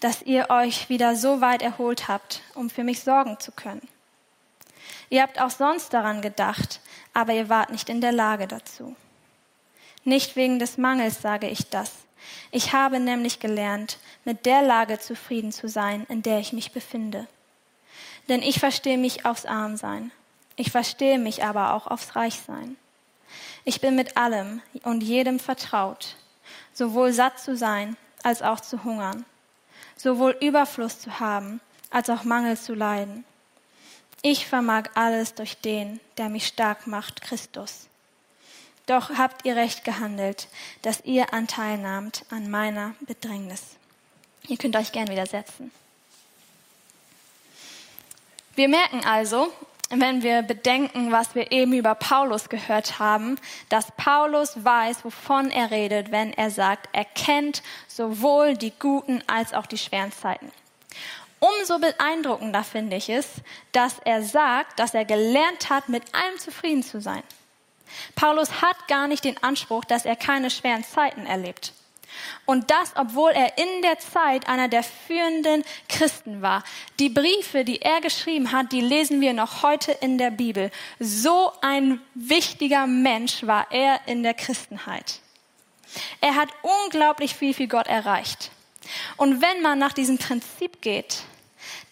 dass 0.00 0.22
ihr 0.22 0.50
euch 0.50 0.88
wieder 0.88 1.14
so 1.14 1.40
weit 1.40 1.62
erholt 1.62 2.08
habt, 2.08 2.42
um 2.56 2.70
für 2.70 2.82
mich 2.82 3.04
sorgen 3.04 3.38
zu 3.38 3.52
können. 3.52 3.86
Ihr 5.10 5.22
habt 5.22 5.40
auch 5.40 5.50
sonst 5.50 5.92
daran 5.92 6.22
gedacht, 6.22 6.80
aber 7.14 7.32
ihr 7.32 7.48
wart 7.48 7.70
nicht 7.70 7.88
in 7.88 8.00
der 8.00 8.12
Lage 8.12 8.46
dazu. 8.46 8.96
Nicht 10.04 10.36
wegen 10.36 10.58
des 10.58 10.78
Mangels 10.78 11.22
sage 11.22 11.48
ich 11.48 11.68
das. 11.70 11.92
Ich 12.50 12.72
habe 12.72 13.00
nämlich 13.00 13.40
gelernt, 13.40 13.98
mit 14.24 14.46
der 14.46 14.62
Lage 14.62 14.98
zufrieden 14.98 15.52
zu 15.52 15.68
sein, 15.68 16.06
in 16.08 16.22
der 16.22 16.38
ich 16.38 16.52
mich 16.52 16.72
befinde. 16.72 17.26
Denn 18.28 18.42
ich 18.42 18.58
verstehe 18.58 18.98
mich 18.98 19.26
aufs 19.26 19.46
Armsein. 19.46 20.12
Ich 20.56 20.70
verstehe 20.70 21.18
mich 21.18 21.44
aber 21.44 21.74
auch 21.74 21.86
aufs 21.86 22.14
Reichsein. 22.14 22.76
Ich 23.64 23.80
bin 23.80 23.94
mit 23.94 24.16
allem 24.16 24.60
und 24.82 25.02
jedem 25.02 25.38
vertraut, 25.38 26.16
sowohl 26.72 27.12
satt 27.12 27.38
zu 27.38 27.56
sein 27.56 27.96
als 28.22 28.42
auch 28.42 28.60
zu 28.60 28.84
hungern, 28.84 29.24
sowohl 29.96 30.36
Überfluss 30.40 31.00
zu 31.00 31.20
haben 31.20 31.60
als 31.90 32.10
auch 32.10 32.24
Mangel 32.24 32.58
zu 32.58 32.74
leiden. 32.74 33.24
Ich 34.22 34.46
vermag 34.46 34.90
alles 34.94 35.34
durch 35.34 35.56
den, 35.58 35.98
der 36.16 36.28
mich 36.28 36.46
stark 36.46 36.86
macht, 36.86 37.22
Christus. 37.22 37.88
Doch 38.86 39.10
habt 39.10 39.44
ihr 39.44 39.56
recht 39.56 39.84
gehandelt, 39.84 40.48
dass 40.82 41.04
ihr 41.04 41.34
Anteil 41.34 41.76
nahmt 41.78 42.24
an 42.30 42.48
meiner 42.48 42.94
Bedrängnis. 43.00 43.62
Ihr 44.46 44.56
könnt 44.56 44.76
euch 44.76 44.92
gern 44.92 45.08
widersetzen. 45.08 45.72
Wir 48.54 48.68
merken 48.68 49.04
also, 49.04 49.52
wenn 49.90 50.22
wir 50.22 50.42
bedenken, 50.42 51.10
was 51.10 51.34
wir 51.34 51.50
eben 51.52 51.72
über 51.72 51.94
Paulus 51.94 52.48
gehört 52.48 52.98
haben, 52.98 53.38
dass 53.70 53.92
Paulus 53.96 54.64
weiß, 54.64 55.04
wovon 55.04 55.50
er 55.50 55.70
redet, 55.70 56.12
wenn 56.12 56.32
er 56.32 56.50
sagt, 56.50 56.88
er 56.92 57.04
kennt 57.04 57.62
sowohl 57.88 58.56
die 58.56 58.72
guten 58.78 59.22
als 59.26 59.52
auch 59.52 59.66
die 59.66 59.78
schweren 59.78 60.12
Zeiten. 60.12 60.52
Umso 61.42 61.80
beeindruckender 61.80 62.62
finde 62.62 62.94
ich 62.94 63.08
es, 63.08 63.26
dass 63.72 63.98
er 64.04 64.22
sagt, 64.22 64.78
dass 64.78 64.94
er 64.94 65.04
gelernt 65.04 65.70
hat, 65.70 65.88
mit 65.88 66.14
allem 66.14 66.38
zufrieden 66.38 66.84
zu 66.84 67.00
sein. 67.00 67.24
Paulus 68.14 68.62
hat 68.62 68.86
gar 68.86 69.08
nicht 69.08 69.24
den 69.24 69.42
Anspruch, 69.42 69.84
dass 69.84 70.04
er 70.04 70.14
keine 70.14 70.50
schweren 70.50 70.84
Zeiten 70.84 71.26
erlebt. 71.26 71.72
Und 72.46 72.70
das, 72.70 72.92
obwohl 72.94 73.32
er 73.32 73.58
in 73.58 73.82
der 73.82 73.98
Zeit 73.98 74.46
einer 74.46 74.68
der 74.68 74.84
führenden 74.84 75.64
Christen 75.88 76.42
war. 76.42 76.62
Die 77.00 77.08
Briefe, 77.08 77.64
die 77.64 77.82
er 77.82 78.00
geschrieben 78.00 78.52
hat, 78.52 78.70
die 78.70 78.80
lesen 78.80 79.20
wir 79.20 79.32
noch 79.32 79.64
heute 79.64 79.90
in 79.90 80.18
der 80.18 80.30
Bibel. 80.30 80.70
So 81.00 81.50
ein 81.60 82.00
wichtiger 82.14 82.86
Mensch 82.86 83.44
war 83.48 83.66
er 83.72 83.98
in 84.06 84.22
der 84.22 84.34
Christenheit. 84.34 85.18
Er 86.20 86.36
hat 86.36 86.50
unglaublich 86.84 87.34
viel 87.34 87.52
für 87.52 87.66
Gott 87.66 87.88
erreicht. 87.88 88.52
Und 89.16 89.42
wenn 89.42 89.60
man 89.60 89.80
nach 89.80 89.92
diesem 89.92 90.18
Prinzip 90.18 90.80
geht, 90.82 91.24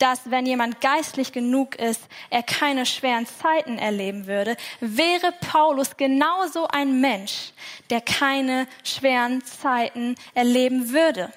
dass 0.00 0.30
wenn 0.30 0.46
jemand 0.46 0.80
geistlich 0.80 1.30
genug 1.30 1.76
ist, 1.76 2.00
er 2.30 2.42
keine 2.42 2.86
schweren 2.86 3.26
Zeiten 3.26 3.78
erleben 3.78 4.26
würde, 4.26 4.56
wäre 4.80 5.32
Paulus 5.40 5.96
genauso 5.96 6.66
ein 6.66 7.00
Mensch, 7.00 7.52
der 7.90 8.00
keine 8.00 8.66
schweren 8.82 9.44
Zeiten 9.44 10.16
erleben 10.34 10.90
würde. 10.90 11.32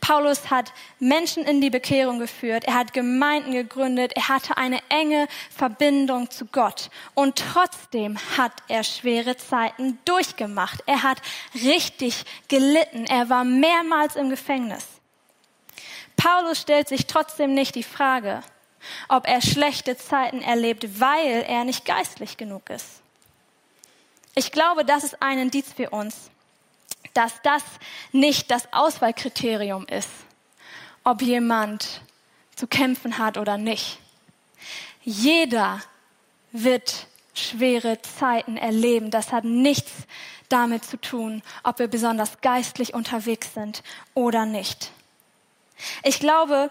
Paulus 0.00 0.50
hat 0.50 0.72
Menschen 0.98 1.44
in 1.44 1.60
die 1.60 1.70
Bekehrung 1.70 2.18
geführt, 2.18 2.64
er 2.64 2.74
hat 2.74 2.94
Gemeinden 2.94 3.52
gegründet, 3.52 4.12
er 4.16 4.28
hatte 4.28 4.56
eine 4.56 4.80
enge 4.88 5.28
Verbindung 5.54 6.30
zu 6.30 6.46
Gott 6.46 6.90
und 7.14 7.36
trotzdem 7.36 8.18
hat 8.38 8.52
er 8.68 8.82
schwere 8.82 9.36
Zeiten 9.36 9.98
durchgemacht. 10.06 10.82
Er 10.86 11.02
hat 11.02 11.20
richtig 11.54 12.24
gelitten, 12.48 13.04
er 13.04 13.28
war 13.28 13.44
mehrmals 13.44 14.16
im 14.16 14.30
Gefängnis. 14.30 14.97
Paulus 16.18 16.60
stellt 16.60 16.88
sich 16.88 17.06
trotzdem 17.06 17.54
nicht 17.54 17.76
die 17.76 17.82
Frage, 17.82 18.42
ob 19.08 19.26
er 19.26 19.40
schlechte 19.40 19.96
Zeiten 19.96 20.42
erlebt, 20.42 21.00
weil 21.00 21.44
er 21.48 21.64
nicht 21.64 21.86
geistlich 21.86 22.36
genug 22.36 22.68
ist. 22.68 23.00
Ich 24.34 24.52
glaube, 24.52 24.84
das 24.84 25.04
ist 25.04 25.22
ein 25.22 25.38
Indiz 25.38 25.72
für 25.72 25.90
uns, 25.90 26.30
dass 27.14 27.32
das 27.42 27.62
nicht 28.12 28.50
das 28.50 28.72
Auswahlkriterium 28.72 29.86
ist, 29.86 30.10
ob 31.04 31.22
jemand 31.22 32.02
zu 32.54 32.66
kämpfen 32.66 33.18
hat 33.18 33.38
oder 33.38 33.56
nicht. 33.56 33.98
Jeder 35.02 35.80
wird 36.52 37.06
schwere 37.32 38.02
Zeiten 38.02 38.56
erleben. 38.56 39.10
Das 39.10 39.32
hat 39.32 39.44
nichts 39.44 39.92
damit 40.48 40.84
zu 40.84 41.00
tun, 41.00 41.42
ob 41.62 41.78
wir 41.78 41.88
besonders 41.88 42.40
geistlich 42.40 42.94
unterwegs 42.94 43.54
sind 43.54 43.82
oder 44.14 44.44
nicht. 44.44 44.90
Ich 46.02 46.20
glaube, 46.20 46.70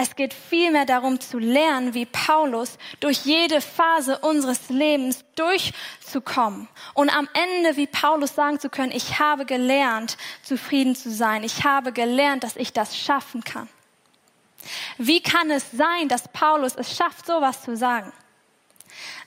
es 0.00 0.14
geht 0.14 0.32
vielmehr 0.32 0.86
darum 0.86 1.18
zu 1.18 1.38
lernen, 1.40 1.92
wie 1.92 2.06
Paulus 2.06 2.78
durch 3.00 3.24
jede 3.24 3.60
Phase 3.60 4.18
unseres 4.18 4.68
Lebens 4.68 5.24
durchzukommen 5.34 6.68
und 6.94 7.10
am 7.10 7.28
Ende 7.34 7.76
wie 7.76 7.88
Paulus 7.88 8.36
sagen 8.36 8.60
zu 8.60 8.70
können, 8.70 8.92
ich 8.92 9.18
habe 9.18 9.44
gelernt, 9.44 10.16
zufrieden 10.44 10.94
zu 10.94 11.10
sein. 11.10 11.42
Ich 11.42 11.64
habe 11.64 11.90
gelernt, 11.92 12.44
dass 12.44 12.54
ich 12.54 12.72
das 12.72 12.96
schaffen 12.96 13.42
kann. 13.42 13.68
Wie 14.98 15.20
kann 15.20 15.50
es 15.50 15.72
sein, 15.72 16.08
dass 16.08 16.28
Paulus 16.28 16.76
es 16.76 16.96
schafft, 16.96 17.26
sowas 17.26 17.62
zu 17.62 17.76
sagen? 17.76 18.12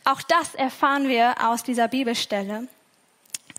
Auch 0.06 0.22
das 0.22 0.56
erfahren 0.56 1.10
wir 1.10 1.36
aus 1.46 1.64
dieser 1.64 1.90
Bibelstelle. 1.90 2.70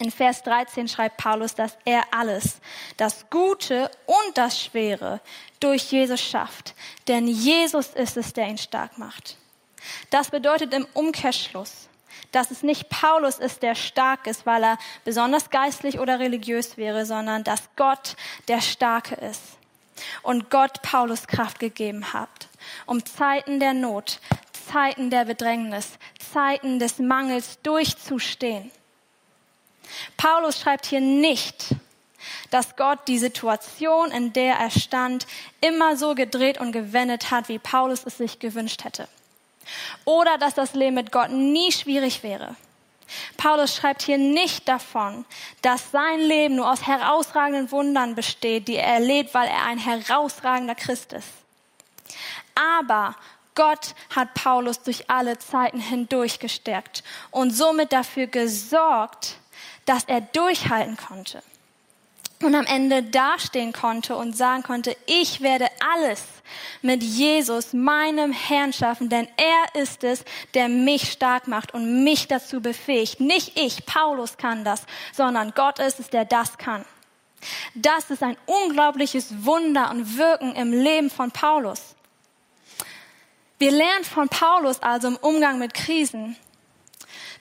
In 0.03 0.11
Vers 0.11 0.43
13 0.43 0.89
schreibt 0.89 1.17
Paulus, 1.17 1.55
dass 1.55 1.79
er 1.85 2.03
alles, 2.11 2.61
das 2.97 3.31
Gute 3.31 3.89
und 4.07 4.37
das 4.37 4.61
Schwere, 4.61 5.21
durch 5.61 5.93
Jesus 5.93 6.21
schafft. 6.21 6.75
Denn 7.07 7.29
Jesus 7.29 7.91
ist 7.91 8.17
es, 8.17 8.33
der 8.33 8.49
ihn 8.49 8.59
stark 8.59 8.99
macht. 8.99 9.37
Das 10.11 10.31
bedeutet 10.31 10.75
im 10.75 10.89
Umkehrschluss, 10.93 11.89
dass 12.33 12.51
es 12.51 12.65
nicht 12.65 12.89
Paulus 12.89 13.39
ist, 13.39 13.63
der 13.63 13.77
stark 13.77 14.27
ist, 14.27 14.45
weil 14.45 14.65
er 14.65 14.79
besonders 15.05 15.51
geistlich 15.51 16.01
oder 16.01 16.19
religiös 16.19 16.77
wäre, 16.77 17.07
sondern 17.07 17.45
dass 17.45 17.63
Gott 17.77 18.17
der 18.49 18.61
Starke 18.61 19.15
ist. 19.15 19.57
Und 20.23 20.51
Gott 20.51 20.83
Paulus 20.83 21.29
Kraft 21.29 21.61
gegeben 21.61 22.13
hat, 22.13 22.49
um 22.87 23.07
Zeiten 23.07 23.61
der 23.61 23.73
Not, 23.73 24.19
Zeiten 24.73 25.11
der 25.11 25.27
Bedrängnis, 25.27 25.91
Zeiten 26.33 26.81
des 26.81 26.99
Mangels 26.99 27.61
durchzustehen. 27.63 28.73
Paulus 30.17 30.61
schreibt 30.61 30.87
hier 30.87 31.01
nicht, 31.01 31.75
dass 32.51 32.77
Gott 32.77 33.01
die 33.09 33.19
Situation, 33.19 34.11
in 34.11 34.33
der 34.33 34.55
er 34.57 34.71
stand, 34.71 35.27
immer 35.61 35.97
so 35.97 36.15
gedreht 36.15 36.61
und 36.61 36.73
gewendet 36.73 37.31
hat, 37.31 37.49
wie 37.49 37.59
Paulus 37.59 38.05
es 38.05 38.19
sich 38.19 38.39
gewünscht 38.39 38.85
hätte. 38.85 39.09
Oder 40.05 40.39
dass 40.39 40.55
das 40.55 40.75
Leben 40.75 40.95
mit 40.95 41.13
Gott 41.13 41.31
nie 41.31 41.73
schwierig 41.73 42.23
wäre. 42.23 42.57
Paulus 43.37 43.77
schreibt 43.77 44.03
hier 44.03 44.19
nicht 44.19 44.69
davon, 44.69 45.25
dass 45.61 45.91
sein 45.91 46.21
Leben 46.21 46.57
nur 46.57 46.71
aus 46.71 46.87
herausragenden 46.87 47.71
Wundern 47.71 48.15
besteht, 48.15 48.69
die 48.69 48.77
er 48.77 48.95
erlebt, 48.95 49.35
weil 49.35 49.49
er 49.49 49.65
ein 49.65 49.79
herausragender 49.79 50.75
Christ 50.75 51.13
ist. 51.13 51.29
Aber 52.55 53.15
Gott 53.55 53.95
hat 54.15 54.33
Paulus 54.35 54.83
durch 54.83 55.11
alle 55.11 55.39
Zeiten 55.39 55.81
hindurch 55.81 56.39
gestärkt 56.39 57.05
und 57.31 57.51
somit 57.51 57.93
dafür 57.93 58.27
gesorgt, 58.27 59.37
dass 59.85 60.05
er 60.05 60.21
durchhalten 60.21 60.97
konnte 60.97 61.43
und 62.45 62.55
am 62.55 62.67
Ende 62.67 63.03
dastehen 63.03 63.73
konnte 63.73 64.17
und 64.17 64.37
sagen 64.37 64.63
konnte, 64.63 64.97
ich 65.07 65.41
werde 65.41 65.69
alles 65.95 66.25
mit 66.83 67.03
Jesus, 67.03 67.73
meinem 67.73 68.33
Herrn 68.33 68.73
schaffen, 68.73 69.09
denn 69.09 69.29
er 69.37 69.81
ist 69.81 70.05
es, 70.05 70.25
der 70.55 70.69
mich 70.69 71.13
stark 71.13 71.49
macht 71.49 71.73
und 71.75 72.05
mich 72.05 72.29
dazu 72.29 72.61
befähigt. 72.61 73.21
Nicht 73.21 73.59
ich, 73.59 73.87
Paulus 73.87 74.37
kann 74.37 74.65
das, 74.65 74.83
sondern 75.13 75.53
Gott 75.55 75.79
ist 75.79 76.01
es, 76.01 76.11
der 76.11 76.25
das 76.25 76.59
kann. 76.59 76.85
Das 77.75 78.11
ist 78.11 78.23
ein 78.23 78.37
unglaubliches 78.47 79.45
Wunder 79.45 79.91
und 79.91 80.17
Wirken 80.17 80.55
im 80.55 80.73
Leben 80.73 81.11
von 81.11 81.31
Paulus. 81.31 81.97
Wir 83.59 83.71
lernen 83.71 84.05
von 84.05 84.29
Paulus 84.29 84.83
also 84.83 85.09
im 85.09 85.17
Umgang 85.17 85.59
mit 85.59 85.75
Krisen, 85.75 86.37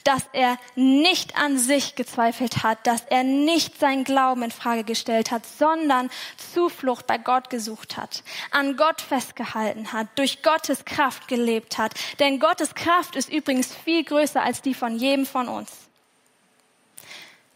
dass 0.04 0.24
er 0.34 0.58
nicht 0.76 1.38
an 1.38 1.58
sich 1.58 1.96
gezweifelt 1.96 2.64
hat, 2.64 2.86
dass 2.88 3.04
er 3.10 3.24
nicht 3.24 3.80
seinen 3.80 4.04
Glauben 4.04 4.44
in 4.44 4.52
Frage 4.52 4.84
gestellt 4.84 5.32
hat, 5.32 5.46
sondern 5.46 6.10
Zuflucht 6.54 7.08
bei 7.08 7.18
Gott 7.18 7.50
gesucht 7.50 7.98
hat, 7.98 8.24
an 8.52 8.78
Gott 8.78 9.02
festgehalten 9.02 9.94
hat, 9.94 10.08
durch 10.16 10.44
Gottes 10.44 10.86
Kraft 10.86 11.28
gelebt 11.28 11.78
hat. 11.78 11.94
Denn 12.20 12.40
Gottes 12.40 12.76
Kraft 12.76 13.16
ist 13.16 13.32
übrigens 13.32 13.74
viel 13.74 14.04
größer 14.04 14.42
als 14.42 14.62
die 14.62 14.74
von 14.74 14.98
jedem 14.98 15.26
von 15.26 15.48
uns. 15.48 15.72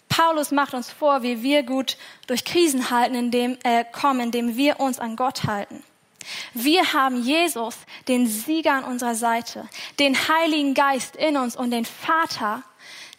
Paulus 0.10 0.52
macht 0.52 0.74
uns 0.74 0.90
vor, 0.90 1.24
wie 1.24 1.44
wir 1.44 1.64
gut 1.64 1.98
durch 2.28 2.46
Krisen 2.46 2.90
halten, 2.90 3.16
indem, 3.16 3.58
äh, 3.64 3.84
kommen, 3.84 4.22
indem 4.22 4.56
wir 4.56 4.80
uns 4.80 4.98
an 4.98 5.18
Gott 5.18 5.44
halten. 5.44 5.84
Wir 6.54 6.94
haben 6.94 7.22
Jesus, 7.22 7.76
den 8.08 8.28
Sieger 8.28 8.74
an 8.74 8.84
unserer 8.84 9.16
Seite, 9.16 9.68
den 10.00 10.16
Heiligen 10.16 10.74
Geist 10.74 11.16
in 11.16 11.38
uns 11.38 11.56
und 11.56 11.72
den 11.72 11.86
Vater, 11.86 12.64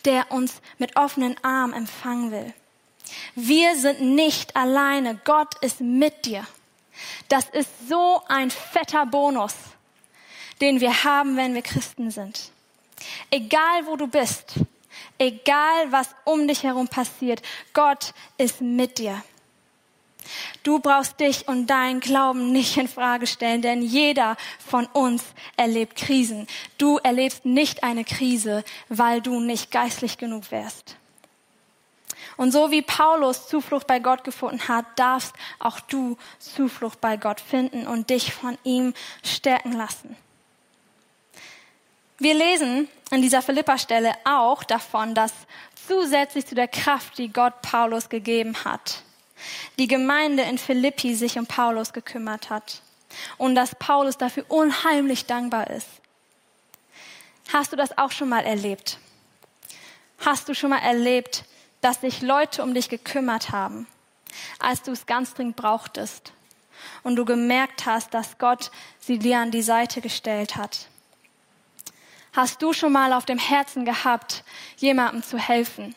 der 0.05 0.31
uns 0.31 0.61
mit 0.79 0.97
offenen 0.97 1.37
Armen 1.43 1.75
empfangen 1.75 2.31
will. 2.31 2.55
Wir 3.35 3.77
sind 3.77 4.01
nicht 4.01 4.57
alleine. 4.57 5.21
Gott 5.25 5.55
ist 5.63 5.81
mit 5.81 6.25
dir. 6.27 6.47
Das 7.29 7.49
ist 7.51 7.89
so 7.89 8.23
ein 8.29 8.51
fetter 8.51 9.07
Bonus, 9.07 9.55
den 10.61 10.81
wir 10.81 11.05
haben, 11.05 11.37
wenn 11.37 11.55
wir 11.55 11.63
Christen 11.63 12.11
sind. 12.11 12.51
Egal 13.31 13.87
wo 13.87 13.97
du 13.97 14.07
bist, 14.07 14.55
egal 15.19 15.91
was 15.91 16.09
um 16.25 16.49
dich 16.49 16.63
herum 16.63 16.89
passiert, 16.89 17.43
Gott 17.75 18.15
ist 18.39 18.61
mit 18.61 18.99
dir. 18.99 19.23
Du 20.63 20.79
brauchst 20.79 21.21
dich 21.21 21.49
und 21.49 21.67
deinen 21.67 22.01
Glauben 22.01 22.53
nicht 22.53 22.77
in 22.77 22.89
Frage 22.89 23.27
stellen, 23.27 23.63
denn 23.63 23.83
jeder 23.83 24.37
von 24.59 24.87
uns 24.87 25.25
erlebt 25.57 25.97
Krisen. 25.97 26.47
Du 26.79 26.99
erlebst 26.99 27.45
nicht 27.45 27.83
eine 27.85 28.05
Krise, 28.05 28.65
weil 28.89 29.21
du 29.21 29.41
nicht 29.41 29.71
geistlich 29.71 30.19
genug 30.19 30.51
wärst. 30.51 30.97
Und 32.37 32.53
so 32.53 32.71
wie 32.71 32.83
Paulus 32.83 33.49
Zuflucht 33.49 33.87
bei 33.87 33.99
Gott 33.99 34.25
gefunden 34.25 34.69
hat, 34.69 34.85
darfst 34.97 35.35
auch 35.59 35.81
du 35.81 36.19
Zuflucht 36.39 37.01
bei 37.01 37.17
Gott 37.17 37.41
finden 37.41 37.87
und 37.87 38.11
dich 38.11 38.33
von 38.33 38.59
ihm 38.63 38.93
stärken 39.25 39.73
lassen. 39.73 40.17
Wir 42.19 42.35
lesen 42.35 42.89
in 43.11 43.23
dieser 43.23 43.43
Philippa-Stelle 43.43 44.15
auch 44.25 44.65
davon, 44.65 45.15
dass 45.15 45.33
zusätzlich 45.87 46.47
zu 46.47 46.55
der 46.55 46.69
Kraft, 46.69 47.19
die 47.19 47.33
Gott 47.33 47.61
Paulus 47.63 48.09
gegeben 48.09 48.65
hat, 48.65 49.03
die 49.79 49.89
Gemeinde 49.89 50.43
in 50.45 50.59
Philippi 50.59 51.15
sich 51.15 51.39
um 51.39 51.47
Paulus 51.47 51.93
gekümmert 51.93 52.51
hat 52.51 52.83
und 53.39 53.55
dass 53.55 53.75
Paulus 53.75 54.19
dafür 54.19 54.45
unheimlich 54.49 55.27
dankbar 55.27 55.71
ist. 55.71 55.89
Hast 57.53 57.73
du 57.73 57.77
das 57.77 57.97
auch 57.97 58.11
schon 58.11 58.29
mal 58.29 58.45
erlebt? 58.45 58.99
Hast 60.19 60.49
du 60.49 60.55
schon 60.55 60.71
mal 60.71 60.79
erlebt, 60.79 61.45
dass 61.81 62.01
sich 62.01 62.23
Leute 62.23 62.63
um 62.63 62.75
dich 62.75 62.89
gekümmert 62.89 63.51
haben, 63.51 63.87
als 64.59 64.83
du 64.83 64.93
es 64.93 65.07
ganz 65.07 65.35
dringend 65.35 65.57
brauchtest 65.57 66.33
und 67.03 67.17
du 67.17 67.25
gemerkt 67.25 67.87
hast, 67.87 68.15
dass 68.15 68.39
Gott 68.39 68.71
sie 68.99 69.19
dir 69.19 69.39
an 69.39 69.51
die 69.51 69.63
Seite 69.63 70.01
gestellt 70.01 70.57
hat? 70.57 70.89
Hast 72.33 72.61
du 72.61 72.73
schon 72.73 72.93
mal 72.93 73.13
auf 73.13 73.25
dem 73.25 73.39
Herzen 73.39 73.85
gehabt, 73.85 74.45
jemandem 74.77 75.23
zu 75.23 75.39
helfen? 75.39 75.95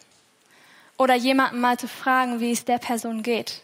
Oder 1.00 1.16
jemanden 1.16 1.62
mal 1.62 1.80
zu 1.80 1.88
fragen, 1.88 2.42
wie 2.42 2.52
es 2.52 2.66
der 2.66 2.78
Person 2.78 3.24
geht. 3.24 3.62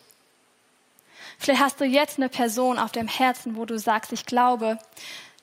Vielleicht 1.37 1.61
hast 1.61 1.81
du 1.81 1.85
jetzt 1.85 2.17
eine 2.17 2.29
Person 2.29 2.79
auf 2.79 2.93
dem 2.93 3.09
Herzen, 3.09 3.57
wo 3.57 3.65
du 3.65 3.77
sagst, 3.77 4.13
ich 4.13 4.25
glaube, 4.25 4.79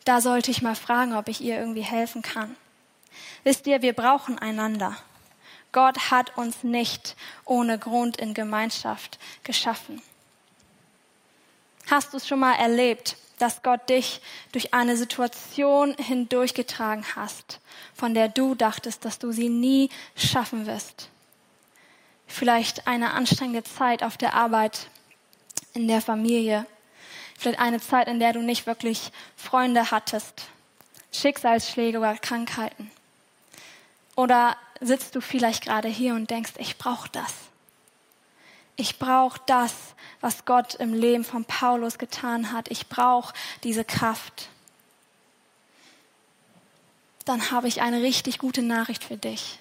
da 0.06 0.22
sollte 0.22 0.50
ich 0.50 0.62
mal 0.62 0.74
fragen, 0.74 1.14
ob 1.14 1.28
ich 1.28 1.42
ihr 1.42 1.58
irgendwie 1.58 1.82
helfen 1.82 2.22
kann. 2.22 2.56
Wisst 3.44 3.66
ihr, 3.66 3.82
wir 3.82 3.92
brauchen 3.92 4.38
einander. 4.38 4.96
Gott 5.70 6.10
hat 6.10 6.36
uns 6.38 6.64
nicht 6.64 7.14
ohne 7.44 7.78
Grund 7.78 8.16
in 8.16 8.32
Gemeinschaft 8.32 9.18
geschaffen. 9.44 10.00
Hast 11.90 12.14
du 12.14 12.16
es 12.16 12.26
schon 12.26 12.38
mal 12.38 12.54
erlebt, 12.54 13.18
dass 13.38 13.62
Gott 13.62 13.90
dich 13.90 14.22
durch 14.52 14.72
eine 14.72 14.96
Situation 14.96 15.94
hindurchgetragen 15.98 17.04
hast, 17.16 17.60
von 17.94 18.14
der 18.14 18.28
du 18.28 18.54
dachtest, 18.54 19.04
dass 19.04 19.18
du 19.18 19.30
sie 19.30 19.50
nie 19.50 19.90
schaffen 20.16 20.66
wirst? 20.66 21.11
Vielleicht 22.32 22.86
eine 22.86 23.12
anstrengende 23.12 23.62
Zeit 23.62 24.02
auf 24.02 24.16
der 24.16 24.34
Arbeit, 24.34 24.88
in 25.74 25.86
der 25.86 26.00
Familie, 26.00 26.66
vielleicht 27.38 27.60
eine 27.60 27.80
Zeit, 27.80 28.08
in 28.08 28.18
der 28.18 28.32
du 28.32 28.40
nicht 28.40 28.66
wirklich 28.66 29.12
Freunde 29.36 29.90
hattest, 29.90 30.44
Schicksalsschläge 31.12 31.98
oder 31.98 32.16
Krankheiten. 32.16 32.90
Oder 34.16 34.56
sitzt 34.80 35.14
du 35.14 35.20
vielleicht 35.20 35.64
gerade 35.64 35.88
hier 35.88 36.14
und 36.14 36.30
denkst, 36.30 36.52
ich 36.58 36.78
brauche 36.78 37.08
das. 37.10 37.34
Ich 38.76 38.98
brauche 38.98 39.40
das, 39.46 39.74
was 40.20 40.44
Gott 40.44 40.74
im 40.76 40.94
Leben 40.94 41.24
von 41.24 41.44
Paulus 41.44 41.98
getan 41.98 42.52
hat. 42.52 42.70
Ich 42.70 42.88
brauche 42.88 43.34
diese 43.62 43.84
Kraft. 43.84 44.48
Dann 47.24 47.50
habe 47.50 47.68
ich 47.68 47.82
eine 47.82 48.02
richtig 48.02 48.38
gute 48.38 48.62
Nachricht 48.62 49.04
für 49.04 49.16
dich. 49.16 49.58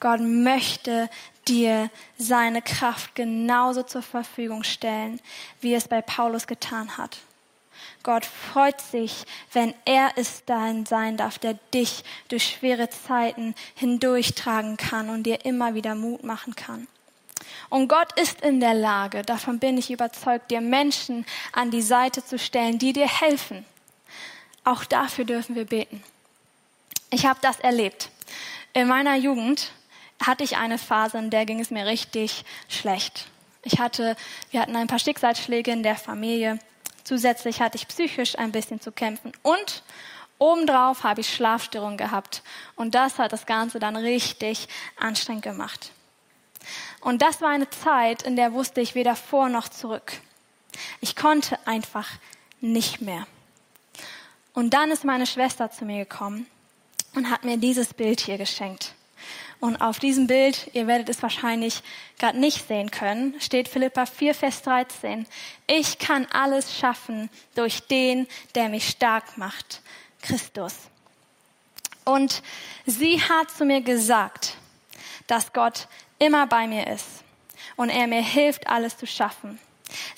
Gott 0.00 0.20
möchte 0.20 1.08
dir 1.48 1.90
seine 2.16 2.62
Kraft 2.62 3.14
genauso 3.14 3.82
zur 3.82 4.02
Verfügung 4.02 4.64
stellen, 4.64 5.20
wie 5.60 5.74
es 5.74 5.88
bei 5.88 6.02
Paulus 6.02 6.46
getan 6.46 6.96
hat. 6.96 7.18
Gott 8.02 8.26
freut 8.26 8.80
sich, 8.80 9.24
wenn 9.52 9.74
er 9.84 10.12
es 10.16 10.44
dann 10.44 10.84
sein 10.86 11.16
darf, 11.16 11.38
der 11.38 11.54
dich 11.72 12.04
durch 12.28 12.44
schwere 12.44 12.90
Zeiten 12.90 13.54
hindurchtragen 13.74 14.76
kann 14.76 15.08
und 15.08 15.24
dir 15.24 15.44
immer 15.44 15.74
wieder 15.74 15.94
Mut 15.94 16.22
machen 16.22 16.54
kann. 16.54 16.86
Und 17.70 17.88
Gott 17.88 18.18
ist 18.18 18.42
in 18.42 18.60
der 18.60 18.74
Lage, 18.74 19.22
davon 19.22 19.58
bin 19.58 19.78
ich 19.78 19.90
überzeugt, 19.90 20.50
dir 20.50 20.60
Menschen 20.60 21.24
an 21.52 21.70
die 21.70 21.82
Seite 21.82 22.24
zu 22.24 22.38
stellen, 22.38 22.78
die 22.78 22.92
dir 22.92 23.08
helfen. 23.08 23.64
Auch 24.64 24.84
dafür 24.84 25.24
dürfen 25.24 25.56
wir 25.56 25.66
beten. 25.66 26.02
Ich 27.10 27.26
habe 27.26 27.38
das 27.42 27.60
erlebt. 27.60 28.10
In 28.72 28.88
meiner 28.88 29.16
Jugend 29.16 29.72
hatte 30.22 30.44
ich 30.44 30.56
eine 30.56 30.78
Phase, 30.78 31.18
in 31.18 31.30
der 31.30 31.46
ging 31.46 31.60
es 31.60 31.70
mir 31.70 31.86
richtig 31.86 32.44
schlecht. 32.68 33.26
Ich 33.62 33.78
hatte, 33.78 34.16
wir 34.50 34.60
hatten 34.60 34.76
ein 34.76 34.86
paar 34.86 34.98
Schicksalsschläge 34.98 35.70
in 35.70 35.82
der 35.82 35.96
Familie. 35.96 36.58
Zusätzlich 37.02 37.60
hatte 37.60 37.76
ich 37.76 37.88
psychisch 37.88 38.38
ein 38.38 38.52
bisschen 38.52 38.80
zu 38.80 38.92
kämpfen 38.92 39.32
und 39.42 39.82
obendrauf 40.38 41.04
habe 41.04 41.20
ich 41.20 41.34
Schlafstörungen 41.34 41.98
gehabt. 41.98 42.42
Und 42.76 42.94
das 42.94 43.18
hat 43.18 43.32
das 43.32 43.46
Ganze 43.46 43.78
dann 43.78 43.96
richtig 43.96 44.68
anstrengend 44.98 45.42
gemacht. 45.42 45.92
Und 47.00 47.22
das 47.22 47.40
war 47.40 47.50
eine 47.50 47.68
Zeit, 47.70 48.22
in 48.22 48.36
der 48.36 48.52
wusste 48.52 48.80
ich 48.80 48.94
weder 48.94 49.16
vor 49.16 49.48
noch 49.48 49.68
zurück. 49.68 50.20
Ich 51.00 51.16
konnte 51.16 51.58
einfach 51.66 52.08
nicht 52.60 53.00
mehr. 53.00 53.26
Und 54.54 54.70
dann 54.72 54.90
ist 54.90 55.04
meine 55.04 55.26
Schwester 55.26 55.70
zu 55.70 55.84
mir 55.84 55.98
gekommen 55.98 56.46
und 57.14 57.30
hat 57.30 57.44
mir 57.44 57.58
dieses 57.58 57.92
Bild 57.92 58.20
hier 58.20 58.38
geschenkt. 58.38 58.94
Und 59.60 59.76
auf 59.80 59.98
diesem 59.98 60.26
Bild, 60.26 60.70
ihr 60.74 60.86
werdet 60.86 61.08
es 61.08 61.22
wahrscheinlich 61.22 61.82
gerade 62.18 62.38
nicht 62.38 62.68
sehen 62.68 62.90
können, 62.90 63.40
steht 63.40 63.68
Philippa 63.68 64.06
4, 64.06 64.34
Vers 64.34 64.62
13. 64.62 65.26
Ich 65.66 65.98
kann 65.98 66.26
alles 66.32 66.76
schaffen 66.76 67.30
durch 67.54 67.86
den, 67.86 68.26
der 68.54 68.68
mich 68.68 68.88
stark 68.88 69.38
macht, 69.38 69.80
Christus. 70.22 70.74
Und 72.04 72.42
sie 72.84 73.20
hat 73.22 73.50
zu 73.50 73.64
mir 73.64 73.80
gesagt, 73.80 74.56
dass 75.26 75.52
Gott 75.52 75.88
immer 76.18 76.46
bei 76.46 76.66
mir 76.66 76.86
ist 76.86 77.24
und 77.76 77.88
er 77.88 78.06
mir 78.06 78.22
hilft, 78.22 78.66
alles 78.66 78.96
zu 78.96 79.06
schaffen. 79.06 79.58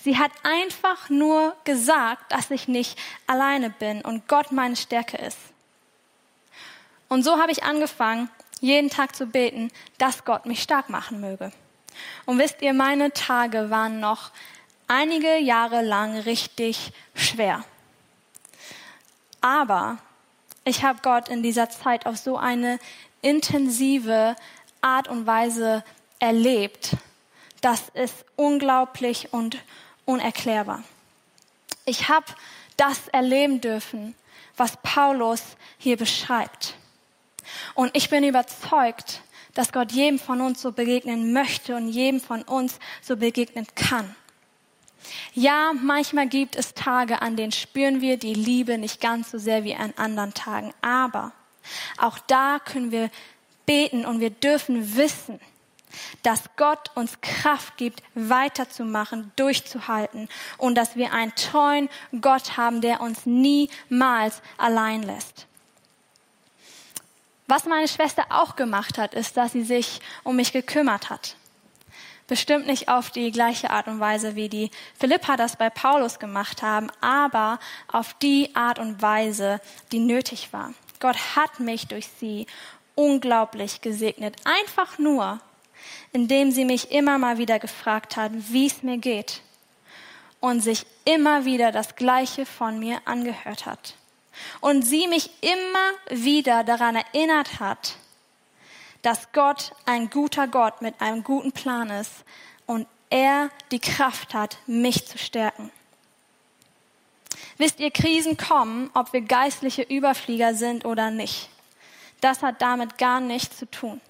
Sie 0.02 0.18
hat 0.18 0.30
einfach 0.42 1.10
nur 1.10 1.54
gesagt, 1.64 2.32
dass 2.32 2.50
ich 2.50 2.68
nicht 2.68 2.98
alleine 3.26 3.70
bin 3.70 4.02
und 4.02 4.28
Gott 4.28 4.52
meine 4.52 4.76
Stärke 4.76 5.18
ist. 5.18 5.38
Und 7.08 7.22
so 7.22 7.38
habe 7.38 7.52
ich 7.52 7.62
angefangen, 7.62 8.30
jeden 8.60 8.90
Tag 8.90 9.14
zu 9.14 9.26
beten, 9.26 9.70
dass 9.98 10.24
Gott 10.24 10.46
mich 10.46 10.62
stark 10.62 10.88
machen 10.88 11.20
möge. 11.20 11.52
Und 12.24 12.38
wisst 12.38 12.62
ihr, 12.62 12.72
meine 12.72 13.12
Tage 13.12 13.70
waren 13.70 14.00
noch 14.00 14.30
einige 14.88 15.38
Jahre 15.38 15.82
lang 15.82 16.16
richtig 16.18 16.92
schwer. 17.14 17.64
Aber 19.40 19.98
ich 20.64 20.84
habe 20.84 20.98
Gott 21.02 21.28
in 21.28 21.42
dieser 21.42 21.70
Zeit 21.70 22.06
auf 22.06 22.16
so 22.16 22.36
eine 22.36 22.78
intensive 23.22 24.36
Art 24.80 25.08
und 25.08 25.26
Weise 25.26 25.84
erlebt, 26.18 26.96
das 27.60 27.88
ist 27.94 28.24
unglaublich 28.36 29.32
und 29.32 29.58
unerklärbar. 30.04 30.82
Ich 31.84 32.08
habe 32.08 32.26
das 32.76 33.08
erleben 33.08 33.60
dürfen, 33.60 34.14
was 34.56 34.76
Paulus 34.82 35.42
hier 35.78 35.96
beschreibt. 35.96 36.74
Und 37.74 37.96
ich 37.96 38.10
bin 38.10 38.24
überzeugt, 38.24 39.22
dass 39.54 39.72
Gott 39.72 39.92
jedem 39.92 40.18
von 40.18 40.40
uns 40.40 40.60
so 40.60 40.72
begegnen 40.72 41.32
möchte 41.32 41.76
und 41.76 41.88
jedem 41.88 42.20
von 42.20 42.42
uns 42.42 42.78
so 43.00 43.16
begegnen 43.16 43.66
kann. 43.74 44.14
Ja, 45.34 45.72
manchmal 45.72 46.28
gibt 46.28 46.56
es 46.56 46.74
Tage, 46.74 47.22
an 47.22 47.36
denen 47.36 47.52
spüren 47.52 48.00
wir 48.00 48.16
die 48.16 48.34
Liebe 48.34 48.78
nicht 48.78 49.00
ganz 49.00 49.30
so 49.30 49.38
sehr 49.38 49.64
wie 49.64 49.74
an 49.74 49.94
anderen 49.96 50.34
Tagen. 50.34 50.74
Aber 50.82 51.32
auch 51.98 52.18
da 52.18 52.58
können 52.58 52.90
wir 52.90 53.10
beten 53.66 54.04
und 54.04 54.20
wir 54.20 54.30
dürfen 54.30 54.96
wissen, 54.96 55.40
dass 56.22 56.42
Gott 56.56 56.90
uns 56.94 57.20
Kraft 57.20 57.76
gibt, 57.76 58.02
weiterzumachen, 58.14 59.32
durchzuhalten 59.36 60.28
und 60.58 60.74
dass 60.74 60.96
wir 60.96 61.12
einen 61.12 61.34
treuen 61.34 61.88
Gott 62.20 62.56
haben, 62.56 62.80
der 62.80 63.00
uns 63.00 63.24
niemals 63.24 64.42
allein 64.58 65.02
lässt. 65.02 65.46
Was 67.46 67.64
meine 67.64 67.88
Schwester 67.88 68.24
auch 68.30 68.56
gemacht 68.56 68.98
hat, 68.98 69.14
ist, 69.14 69.36
dass 69.36 69.52
sie 69.52 69.62
sich 69.62 70.00
um 70.24 70.36
mich 70.36 70.52
gekümmert 70.52 71.10
hat. 71.10 71.36
Bestimmt 72.26 72.66
nicht 72.66 72.88
auf 72.88 73.10
die 73.10 73.30
gleiche 73.30 73.70
Art 73.70 73.86
und 73.86 74.00
Weise, 74.00 74.34
wie 74.34 74.48
die 74.48 74.70
Philippa 74.98 75.36
das 75.36 75.54
bei 75.54 75.70
Paulus 75.70 76.18
gemacht 76.18 76.60
haben, 76.62 76.90
aber 77.00 77.60
auf 77.86 78.14
die 78.14 78.54
Art 78.56 78.80
und 78.80 79.00
Weise, 79.00 79.60
die 79.92 80.00
nötig 80.00 80.52
war. 80.52 80.74
Gott 80.98 81.16
hat 81.36 81.60
mich 81.60 81.86
durch 81.86 82.08
sie 82.18 82.46
unglaublich 82.96 83.80
gesegnet. 83.80 84.36
Einfach 84.44 84.98
nur, 84.98 85.38
indem 86.12 86.50
sie 86.50 86.64
mich 86.64 86.90
immer 86.90 87.18
mal 87.18 87.38
wieder 87.38 87.60
gefragt 87.60 88.16
hat, 88.16 88.32
wie 88.34 88.66
es 88.66 88.82
mir 88.82 88.98
geht 88.98 89.42
und 90.40 90.60
sich 90.60 90.84
immer 91.04 91.44
wieder 91.44 91.70
das 91.70 91.94
Gleiche 91.94 92.44
von 92.44 92.80
mir 92.80 93.00
angehört 93.04 93.66
hat. 93.66 93.94
Und 94.60 94.82
sie 94.82 95.06
mich 95.06 95.30
immer 95.40 96.20
wieder 96.20 96.64
daran 96.64 96.96
erinnert 96.96 97.60
hat, 97.60 97.96
dass 99.02 99.32
Gott 99.32 99.72
ein 99.84 100.10
guter 100.10 100.48
Gott 100.48 100.82
mit 100.82 101.00
einem 101.00 101.22
guten 101.22 101.52
Plan 101.52 101.90
ist 101.90 102.24
und 102.66 102.86
er 103.10 103.50
die 103.70 103.78
Kraft 103.78 104.34
hat, 104.34 104.58
mich 104.66 105.06
zu 105.06 105.18
stärken. 105.18 105.70
Wisst 107.58 107.80
ihr, 107.80 107.90
Krisen 107.90 108.36
kommen, 108.36 108.90
ob 108.94 109.12
wir 109.12 109.22
geistliche 109.22 109.82
Überflieger 109.82 110.54
sind 110.54 110.84
oder 110.84 111.10
nicht. 111.10 111.48
Das 112.20 112.42
hat 112.42 112.60
damit 112.60 112.98
gar 112.98 113.20
nichts 113.20 113.58
zu 113.58 113.70
tun. 113.70 114.00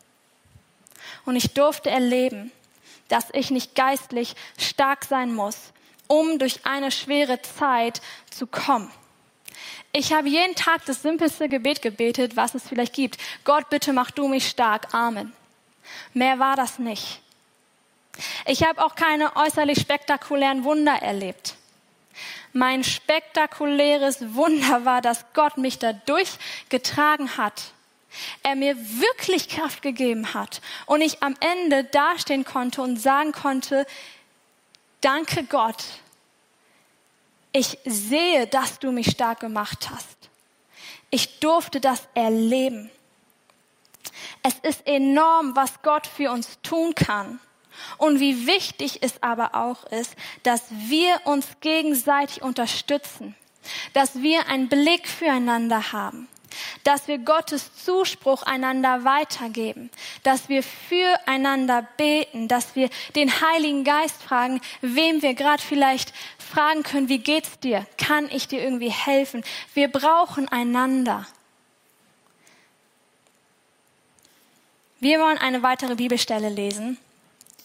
Und 1.24 1.36
ich 1.36 1.54
durfte 1.54 1.90
erleben, 1.90 2.50
dass 3.08 3.26
ich 3.32 3.50
nicht 3.50 3.74
geistlich 3.74 4.34
stark 4.58 5.04
sein 5.04 5.32
muss, 5.34 5.72
um 6.08 6.38
durch 6.38 6.64
eine 6.64 6.90
schwere 6.90 7.40
Zeit 7.42 8.00
zu 8.30 8.46
kommen. 8.46 8.90
Ich 9.92 10.12
habe 10.12 10.28
jeden 10.28 10.54
Tag 10.54 10.84
das 10.86 11.02
simpelste 11.02 11.48
Gebet 11.48 11.82
gebetet, 11.82 12.36
was 12.36 12.54
es 12.54 12.68
vielleicht 12.68 12.94
gibt. 12.94 13.18
Gott, 13.44 13.70
bitte 13.70 13.92
mach 13.92 14.10
du 14.10 14.28
mich 14.28 14.48
stark. 14.48 14.92
Amen. 14.92 15.32
Mehr 16.12 16.38
war 16.38 16.56
das 16.56 16.78
nicht. 16.78 17.20
Ich 18.46 18.62
habe 18.62 18.84
auch 18.84 18.94
keine 18.94 19.36
äußerlich 19.36 19.80
spektakulären 19.80 20.64
Wunder 20.64 20.94
erlebt. 21.02 21.54
Mein 22.52 22.84
spektakuläres 22.84 24.34
Wunder 24.34 24.84
war, 24.84 25.02
dass 25.02 25.26
Gott 25.34 25.58
mich 25.58 25.78
dadurch 25.78 26.30
getragen 26.68 27.36
hat. 27.36 27.72
Er 28.42 28.56
mir 28.56 28.76
wirklich 28.78 29.48
Kraft 29.48 29.82
gegeben 29.82 30.32
hat 30.32 30.62
und 30.86 31.02
ich 31.02 31.22
am 31.22 31.36
Ende 31.40 31.84
dastehen 31.84 32.46
konnte 32.46 32.80
und 32.80 32.96
sagen 32.96 33.32
konnte, 33.32 33.86
danke 35.02 35.44
Gott, 35.44 35.84
ich 37.56 37.78
sehe, 37.84 38.46
dass 38.46 38.78
du 38.78 38.92
mich 38.92 39.10
stark 39.10 39.40
gemacht 39.40 39.88
hast. 39.90 40.16
Ich 41.10 41.40
durfte 41.40 41.80
das 41.80 42.02
erleben. 42.14 42.90
Es 44.42 44.54
ist 44.62 44.86
enorm, 44.86 45.56
was 45.56 45.82
Gott 45.82 46.06
für 46.06 46.30
uns 46.30 46.58
tun 46.62 46.94
kann. 46.94 47.40
Und 47.98 48.20
wie 48.20 48.46
wichtig 48.46 49.02
es 49.02 49.22
aber 49.22 49.54
auch 49.54 49.84
ist, 49.84 50.14
dass 50.42 50.62
wir 50.70 51.20
uns 51.24 51.46
gegenseitig 51.60 52.42
unterstützen, 52.42 53.34
dass 53.92 54.22
wir 54.22 54.48
einen 54.48 54.68
Blick 54.68 55.08
füreinander 55.08 55.92
haben, 55.92 56.28
dass 56.84 57.08
wir 57.08 57.18
Gottes 57.18 57.74
Zuspruch 57.84 58.42
einander 58.42 59.04
weitergeben, 59.04 59.90
dass 60.22 60.48
wir 60.48 60.62
füreinander 60.62 61.86
beten, 61.96 62.48
dass 62.48 62.76
wir 62.76 62.88
den 63.14 63.40
Heiligen 63.40 63.84
Geist 63.84 64.22
fragen, 64.22 64.60
wem 64.80 65.22
wir 65.22 65.34
gerade 65.34 65.62
vielleicht 65.62 66.12
fragen 66.46 66.82
können, 66.82 67.08
wie 67.08 67.18
geht's 67.18 67.58
dir? 67.60 67.86
Kann 67.98 68.30
ich 68.30 68.48
dir 68.48 68.62
irgendwie 68.62 68.90
helfen? 68.90 69.44
Wir 69.74 69.88
brauchen 69.88 70.48
einander. 70.48 71.26
Wir 75.00 75.20
wollen 75.20 75.38
eine 75.38 75.62
weitere 75.62 75.94
Bibelstelle 75.94 76.48
lesen. 76.48 76.98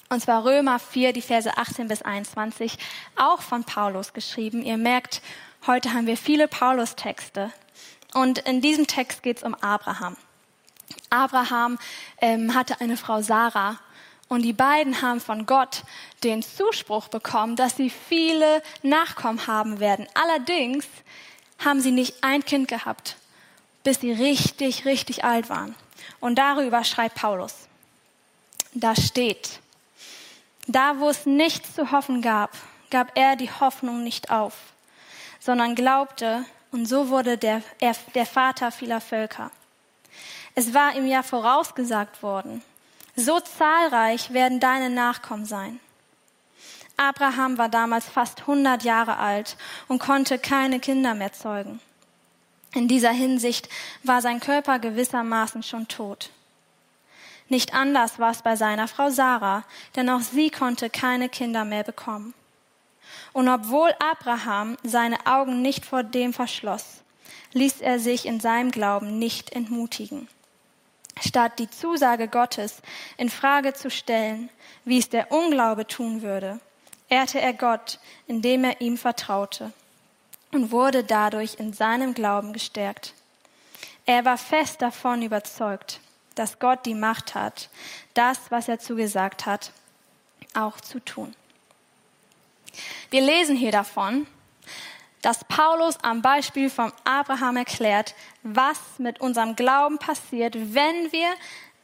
Und 0.09 0.21
zwar 0.21 0.43
Römer 0.43 0.77
4, 0.79 1.13
die 1.13 1.21
Verse 1.21 1.57
18 1.57 1.87
bis 1.87 2.01
21, 2.01 2.77
auch 3.15 3.41
von 3.41 3.63
Paulus 3.63 4.11
geschrieben. 4.11 4.61
Ihr 4.61 4.77
merkt, 4.77 5.21
heute 5.65 5.93
haben 5.93 6.05
wir 6.05 6.17
viele 6.17 6.49
Paulus-Texte. 6.49 7.51
Und 8.13 8.39
in 8.39 8.59
diesem 8.59 8.87
Text 8.87 9.23
geht 9.23 9.37
es 9.37 9.43
um 9.43 9.55
Abraham. 9.55 10.17
Abraham 11.09 11.79
ähm, 12.19 12.53
hatte 12.53 12.81
eine 12.81 12.97
Frau 12.97 13.21
Sarah 13.21 13.79
und 14.31 14.43
die 14.43 14.53
beiden 14.53 15.01
haben 15.01 15.19
von 15.19 15.45
Gott 15.45 15.83
den 16.23 16.41
Zuspruch 16.41 17.09
bekommen, 17.09 17.57
dass 17.57 17.75
sie 17.75 17.89
viele 17.89 18.63
Nachkommen 18.81 19.45
haben 19.45 19.81
werden. 19.81 20.07
Allerdings 20.13 20.87
haben 21.59 21.81
sie 21.81 21.91
nicht 21.91 22.23
ein 22.23 22.45
Kind 22.45 22.69
gehabt, 22.69 23.17
bis 23.83 23.99
sie 23.99 24.13
richtig, 24.13 24.85
richtig 24.85 25.25
alt 25.25 25.49
waren. 25.49 25.75
Und 26.21 26.37
darüber 26.37 26.85
schreibt 26.85 27.15
Paulus. 27.15 27.53
Da 28.73 28.95
steht, 28.95 29.59
da 30.65 31.01
wo 31.01 31.09
es 31.09 31.25
nichts 31.25 31.75
zu 31.75 31.91
hoffen 31.91 32.21
gab, 32.21 32.51
gab 32.89 33.11
er 33.17 33.35
die 33.35 33.51
Hoffnung 33.51 34.01
nicht 34.01 34.31
auf, 34.31 34.53
sondern 35.41 35.75
glaubte, 35.75 36.45
und 36.71 36.85
so 36.85 37.09
wurde 37.09 37.37
der, 37.37 37.63
er, 37.81 37.97
der 38.15 38.25
Vater 38.25 38.71
vieler 38.71 39.01
Völker. 39.01 39.51
Es 40.55 40.73
war 40.73 40.95
ihm 40.95 41.05
ja 41.05 41.21
vorausgesagt 41.21 42.23
worden, 42.23 42.63
so 43.15 43.39
zahlreich 43.39 44.33
werden 44.33 44.59
deine 44.59 44.89
Nachkommen 44.89 45.45
sein. 45.45 45.79
Abraham 46.97 47.57
war 47.57 47.69
damals 47.69 48.07
fast 48.07 48.41
100 48.41 48.83
Jahre 48.83 49.17
alt 49.17 49.57
und 49.87 49.99
konnte 49.99 50.37
keine 50.37 50.79
Kinder 50.79 51.13
mehr 51.15 51.33
zeugen. 51.33 51.79
In 52.73 52.87
dieser 52.87 53.11
Hinsicht 53.11 53.67
war 54.03 54.21
sein 54.21 54.39
Körper 54.39 54.79
gewissermaßen 54.79 55.63
schon 55.63 55.87
tot. 55.87 56.29
Nicht 57.49 57.73
anders 57.73 58.17
war 58.17 58.31
es 58.31 58.43
bei 58.43 58.55
seiner 58.55 58.87
Frau 58.87 59.09
Sarah, 59.09 59.65
denn 59.95 60.09
auch 60.09 60.21
sie 60.21 60.49
konnte 60.49 60.89
keine 60.89 61.27
Kinder 61.27 61.65
mehr 61.65 61.83
bekommen. 61.83 62.33
Und 63.33 63.49
obwohl 63.49 63.93
Abraham 63.99 64.77
seine 64.83 65.25
Augen 65.25 65.61
nicht 65.61 65.85
vor 65.85 66.03
dem 66.03 66.33
verschloss, 66.33 67.01
ließ 67.51 67.81
er 67.81 67.99
sich 67.99 68.25
in 68.25 68.39
seinem 68.39 68.71
Glauben 68.71 69.19
nicht 69.19 69.51
entmutigen. 69.51 70.29
Statt 71.19 71.59
die 71.59 71.69
Zusage 71.69 72.27
Gottes 72.27 72.81
in 73.17 73.29
Frage 73.29 73.73
zu 73.73 73.89
stellen, 73.89 74.49
wie 74.85 74.97
es 74.97 75.09
der 75.09 75.31
Unglaube 75.31 75.85
tun 75.85 76.21
würde, 76.21 76.59
ehrte 77.09 77.41
er 77.41 77.53
Gott, 77.53 77.99
indem 78.27 78.63
er 78.63 78.81
ihm 78.81 78.97
vertraute 78.97 79.73
und 80.51 80.71
wurde 80.71 81.03
dadurch 81.03 81.55
in 81.59 81.73
seinem 81.73 82.13
Glauben 82.13 82.53
gestärkt. 82.53 83.13
Er 84.05 84.25
war 84.25 84.37
fest 84.37 84.81
davon 84.81 85.21
überzeugt, 85.21 85.99
dass 86.35 86.59
Gott 86.59 86.85
die 86.85 86.95
Macht 86.95 87.35
hat, 87.35 87.69
das, 88.13 88.39
was 88.49 88.67
er 88.67 88.79
zugesagt 88.79 89.45
hat, 89.45 89.71
auch 90.53 90.81
zu 90.81 90.99
tun. 90.99 91.35
Wir 93.09 93.21
lesen 93.21 93.55
hier 93.55 93.71
davon, 93.71 94.25
dass 95.21 95.43
Paulus 95.45 95.97
am 96.03 96.21
Beispiel 96.21 96.69
von 96.69 96.91
Abraham 97.03 97.57
erklärt, 97.57 98.15
was 98.43 98.79
mit 98.97 99.21
unserem 99.21 99.55
Glauben 99.55 99.97
passiert, 99.97 100.55
wenn 100.55 101.11
wir 101.11 101.29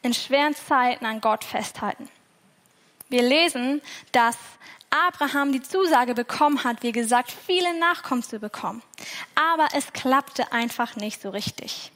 in 0.01 0.13
schweren 0.13 0.55
Zeiten 0.55 1.05
an 1.05 1.21
Gott 1.21 1.43
festhalten. 1.43 2.09
Wir 3.09 3.21
lesen, 3.21 3.81
dass 4.11 4.37
Abraham 4.89 5.51
die 5.51 5.61
Zusage 5.61 6.13
bekommen 6.13 6.63
hat, 6.63 6.83
wie 6.83 6.91
gesagt, 6.91 7.31
viele 7.31 7.77
Nachkommen 7.77 8.23
zu 8.23 8.39
bekommen. 8.39 8.81
Aber 9.35 9.67
es 9.73 9.93
klappte 9.93 10.51
einfach 10.51 10.95
nicht 10.95 11.21
so 11.21 11.29
richtig. 11.29 11.91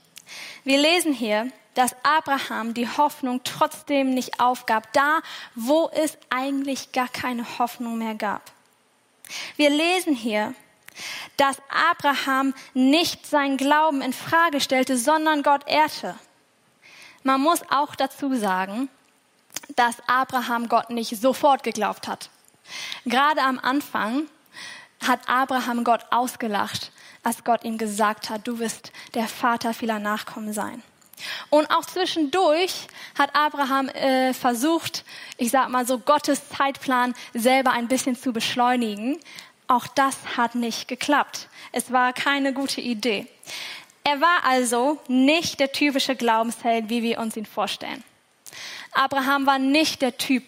Wir 0.63 0.77
lesen 0.77 1.13
hier, 1.13 1.51
dass 1.73 1.95
Abraham 2.03 2.73
die 2.73 2.87
Hoffnung 2.87 3.41
trotzdem 3.43 4.13
nicht 4.13 4.39
aufgab, 4.39 4.91
da 4.93 5.19
wo 5.55 5.89
es 5.93 6.17
eigentlich 6.29 6.91
gar 6.91 7.07
keine 7.07 7.59
Hoffnung 7.59 7.97
mehr 7.97 8.15
gab. 8.15 8.51
Wir 9.55 9.69
lesen 9.69 10.13
hier, 10.13 10.53
dass 11.37 11.57
Abraham 11.69 12.53
nicht 12.73 13.25
seinen 13.25 13.57
Glauben 13.57 14.01
in 14.01 14.13
Frage 14.13 14.61
stellte, 14.61 14.97
sondern 14.97 15.43
Gott 15.43 15.67
ehrte. 15.67 16.15
Man 17.23 17.41
muss 17.41 17.61
auch 17.69 17.95
dazu 17.95 18.35
sagen, 18.35 18.89
dass 19.75 19.97
Abraham 20.07 20.67
Gott 20.67 20.89
nicht 20.89 21.19
sofort 21.19 21.63
geglaubt 21.63 22.07
hat. 22.07 22.29
Gerade 23.05 23.41
am 23.41 23.59
Anfang 23.59 24.27
hat 25.05 25.27
Abraham 25.27 25.83
Gott 25.83 26.05
ausgelacht, 26.11 26.91
als 27.23 27.43
Gott 27.43 27.63
ihm 27.63 27.77
gesagt 27.77 28.29
hat, 28.29 28.47
du 28.47 28.59
wirst 28.59 28.91
der 29.13 29.27
Vater 29.27 29.73
vieler 29.73 29.99
Nachkommen 29.99 30.53
sein. 30.53 30.83
Und 31.49 31.69
auch 31.69 31.85
zwischendurch 31.85 32.87
hat 33.17 33.35
Abraham 33.35 33.89
äh, 33.89 34.33
versucht, 34.33 35.05
ich 35.37 35.51
sag 35.51 35.69
mal 35.69 35.85
so, 35.85 35.99
Gottes 35.99 36.49
Zeitplan 36.49 37.13
selber 37.33 37.71
ein 37.71 37.87
bisschen 37.87 38.15
zu 38.15 38.33
beschleunigen. 38.33 39.19
Auch 39.71 39.87
das 39.87 40.17
hat 40.35 40.55
nicht 40.55 40.89
geklappt. 40.89 41.47
Es 41.71 41.93
war 41.93 42.11
keine 42.11 42.51
gute 42.51 42.81
Idee. 42.81 43.25
Er 44.03 44.19
war 44.19 44.43
also 44.43 44.99
nicht 45.07 45.61
der 45.61 45.71
typische 45.71 46.17
Glaubensheld, 46.17 46.89
wie 46.89 47.03
wir 47.03 47.19
uns 47.19 47.37
ihn 47.37 47.45
vorstellen. 47.45 48.03
Abraham 48.91 49.45
war 49.45 49.59
nicht 49.59 50.01
der 50.01 50.17
Typ, 50.17 50.43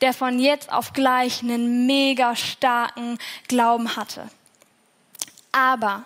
der 0.00 0.14
von 0.14 0.38
jetzt 0.38 0.72
auf 0.72 0.94
gleich 0.94 1.42
einen 1.42 1.84
mega 1.84 2.34
starken 2.34 3.18
Glauben 3.46 3.94
hatte. 3.94 4.26
Aber 5.52 6.04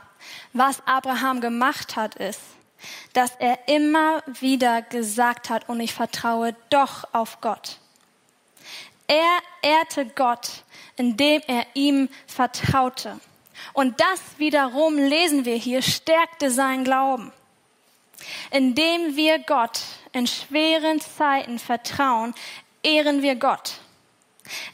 was 0.53 0.85
Abraham 0.87 1.41
gemacht 1.41 1.95
hat, 1.95 2.17
ist, 2.17 2.41
dass 3.13 3.31
er 3.39 3.69
immer 3.69 4.25
wieder 4.27 4.83
gesagt 4.83 5.51
hat, 5.51 5.69
und 5.69 5.79
ich 5.79 5.95
vertraue 5.95 6.57
doch 6.69 7.05
auf 7.13 7.41
Gott. 7.41 7.79
Er 9.07 9.39
ehrte 9.63 10.07
Gott, 10.07 10.65
indem 11.01 11.41
er 11.47 11.65
ihm 11.73 12.11
vertraute. 12.27 13.19
Und 13.73 13.99
das 14.01 14.21
wiederum 14.37 14.97
lesen 14.99 15.47
wir 15.47 15.57
hier, 15.57 15.81
stärkte 15.81 16.51
sein 16.51 16.85
Glauben. 16.85 17.33
Indem 18.51 19.17
wir 19.17 19.39
Gott 19.39 19.81
in 20.13 20.27
schweren 20.27 21.01
Zeiten 21.01 21.59
vertrauen, 21.59 22.35
ehren 22.83 23.23
wir 23.23 23.35
Gott. 23.37 23.79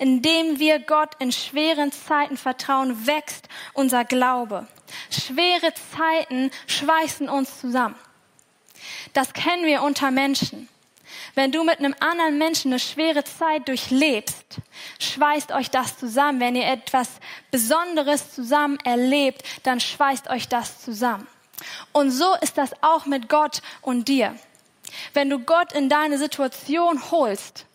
Indem 0.00 0.58
wir 0.58 0.80
Gott 0.80 1.10
in 1.20 1.30
schweren 1.30 1.92
Zeiten 1.92 2.36
vertrauen, 2.36 3.06
wächst 3.06 3.48
unser 3.72 4.04
Glaube. 4.04 4.66
Schwere 5.10 5.72
Zeiten 5.96 6.50
schweißen 6.66 7.28
uns 7.28 7.60
zusammen. 7.60 7.94
Das 9.12 9.32
kennen 9.32 9.64
wir 9.64 9.82
unter 9.82 10.10
Menschen. 10.10 10.68
Wenn 11.36 11.52
du 11.52 11.64
mit 11.64 11.80
einem 11.80 11.94
anderen 12.00 12.38
Menschen 12.38 12.72
eine 12.72 12.80
schwere 12.80 13.22
Zeit 13.22 13.68
durchlebst, 13.68 14.56
schweißt 14.98 15.52
euch 15.52 15.70
das 15.70 15.98
zusammen. 15.98 16.40
Wenn 16.40 16.56
ihr 16.56 16.66
etwas 16.66 17.10
Besonderes 17.50 18.32
zusammen 18.32 18.78
erlebt, 18.84 19.42
dann 19.62 19.78
schweißt 19.78 20.30
euch 20.30 20.48
das 20.48 20.80
zusammen. 20.80 21.26
Und 21.92 22.10
so 22.10 22.34
ist 22.40 22.56
das 22.56 22.70
auch 22.82 23.04
mit 23.04 23.28
Gott 23.28 23.60
und 23.82 24.08
dir. 24.08 24.34
Wenn 25.12 25.28
du 25.28 25.38
Gott 25.38 25.74
in 25.74 25.90
deine 25.90 26.16
Situation 26.16 27.10
holst 27.10 27.66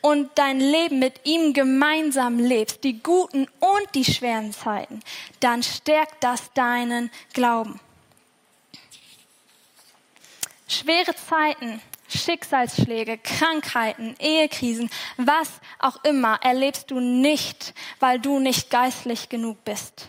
und 0.00 0.28
dein 0.34 0.58
Leben 0.58 0.98
mit 0.98 1.20
ihm 1.24 1.52
gemeinsam 1.52 2.40
lebst, 2.40 2.82
die 2.82 3.00
guten 3.00 3.46
und 3.60 3.94
die 3.94 4.04
schweren 4.04 4.52
Zeiten, 4.52 5.00
dann 5.38 5.62
stärkt 5.62 6.24
das 6.24 6.52
deinen 6.54 7.12
Glauben. 7.34 7.78
Schwere 10.66 11.14
Zeiten 11.14 11.80
Schicksalsschläge, 12.10 13.18
Krankheiten, 13.18 14.14
Ehekrisen, 14.18 14.90
was 15.16 15.48
auch 15.78 16.02
immer 16.04 16.38
erlebst 16.42 16.90
du 16.90 17.00
nicht, 17.00 17.74
weil 17.98 18.18
du 18.18 18.38
nicht 18.38 18.70
geistlich 18.70 19.28
genug 19.28 19.64
bist. 19.64 20.08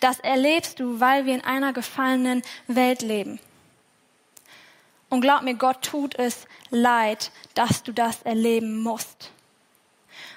Das 0.00 0.20
erlebst 0.20 0.80
du, 0.80 1.00
weil 1.00 1.26
wir 1.26 1.34
in 1.34 1.44
einer 1.44 1.72
gefallenen 1.72 2.42
Welt 2.66 3.02
leben. 3.02 3.38
Und 5.08 5.20
glaub 5.20 5.42
mir, 5.42 5.54
Gott 5.54 5.82
tut 5.82 6.18
es 6.18 6.46
leid, 6.70 7.30
dass 7.54 7.82
du 7.82 7.92
das 7.92 8.22
erleben 8.22 8.82
musst. 8.82 9.30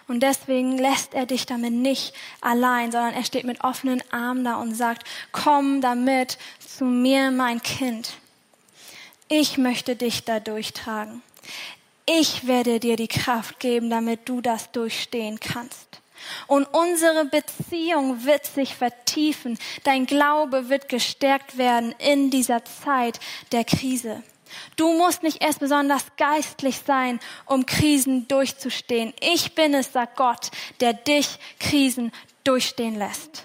Und 0.08 0.22
deswegen 0.22 0.78
lässt 0.78 1.14
er 1.14 1.26
dich 1.26 1.46
damit 1.46 1.72
nicht 1.74 2.14
allein, 2.42 2.92
sondern 2.92 3.14
er 3.14 3.24
steht 3.24 3.44
mit 3.44 3.64
offenen 3.64 4.04
Armen 4.12 4.44
da 4.44 4.56
und 4.56 4.74
sagt, 4.74 5.04
komm 5.32 5.82
damit 5.82 6.38
zu 6.60 6.86
mir, 6.86 7.30
mein 7.30 7.62
Kind. 7.62 8.14
Ich 9.30 9.60
möchte 9.60 9.96
dich 9.96 10.26
da 10.26 10.40
durchtragen. 10.40 11.22
Ich 12.08 12.48
werde 12.48 12.80
dir 12.80 12.96
die 12.96 13.08
Kraft 13.08 13.60
geben, 13.60 13.92
damit 13.92 14.28
du 14.28 14.42
das 14.42 14.72
durchstehen 14.72 15.40
kannst. 15.40 16.02
Und 16.48 16.66
unsere 16.74 17.26
Beziehung 17.26 18.26
wird 18.26 18.48
sich 18.48 18.76
vertiefen. 18.76 19.60
Dein 19.84 20.08
Glaube 20.08 20.70
wird 20.70 20.90
gestärkt 20.90 21.60
werden 21.60 21.94
in 22.00 22.32
dieser 22.32 22.66
Zeit 22.66 23.20
der 23.52 23.64
Krise. 23.64 24.24
Du 24.76 24.98
musst 24.98 25.22
nicht 25.22 25.44
erst 25.44 25.60
besonders 25.60 26.04
geistlich 26.18 26.82
sein, 26.84 27.20
um 27.46 27.68
Krisen 27.68 28.28
durchzustehen. 28.28 29.14
Ich 29.22 29.54
bin 29.54 29.76
es, 29.76 29.94
sagt 29.94 30.18
Gott, 30.18 30.50
der 30.80 30.94
dich 30.94 31.38
Krisen 31.60 32.12
durchstehen 32.44 32.96
lässt. 32.96 33.44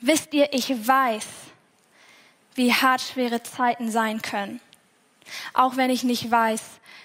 Wisst 0.00 0.32
ihr, 0.32 0.52
ich 0.54 0.70
weiß, 0.86 1.26
wie 2.56 2.72
hart 2.72 3.00
schwere 3.00 3.42
Zeiten 3.42 3.90
sein 3.90 4.22
können. 4.22 4.60
Auch 5.54 5.76
wenn 5.76 5.90
ich 5.90 6.04
nicht 6.04 6.30
weiß, 6.30 6.62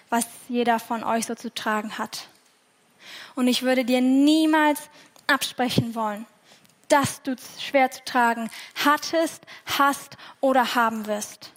was 0.09 0.25
jeder 0.49 0.79
von 0.79 1.03
euch 1.03 1.25
so 1.25 1.35
zu 1.35 1.53
tragen 1.53 1.97
hat. 1.97 2.27
Und 3.35 3.47
ich 3.47 3.61
würde 3.63 3.85
dir 3.85 4.01
niemals 4.01 4.89
absprechen 5.27 5.95
wollen, 5.95 6.25
dass 6.89 7.21
du 7.23 7.35
schwer 7.59 7.89
zu 7.91 8.03
tragen 8.03 8.49
hattest, 8.83 9.43
hast 9.65 10.17
oder 10.41 10.75
haben 10.75 11.07
wirst. 11.07 11.51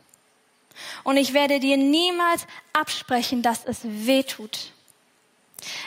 Und 1.03 1.17
ich 1.17 1.33
werde 1.35 1.61
dir 1.61 1.77
niemals 1.77 2.47
absprechen, 2.73 3.43
dass 3.43 3.65
es 3.65 3.81
weh 3.83 4.23
tut. 4.23 4.73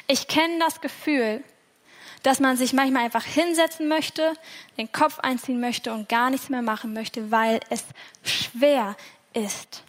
Ich 0.07 0.27
kenne 0.27 0.59
das 0.59 0.81
Gefühl, 0.81 1.43
dass 2.23 2.39
man 2.39 2.57
sich 2.57 2.73
manchmal 2.73 3.03
einfach 3.03 3.23
hinsetzen 3.23 3.87
möchte, 3.87 4.33
den 4.77 4.91
Kopf 4.91 5.19
einziehen 5.19 5.59
möchte 5.59 5.93
und 5.93 6.09
gar 6.09 6.29
nichts 6.29 6.49
mehr 6.49 6.61
machen 6.61 6.93
möchte, 6.93 7.31
weil 7.31 7.59
es 7.69 7.83
schwer 8.23 8.95
ist. 9.33 9.83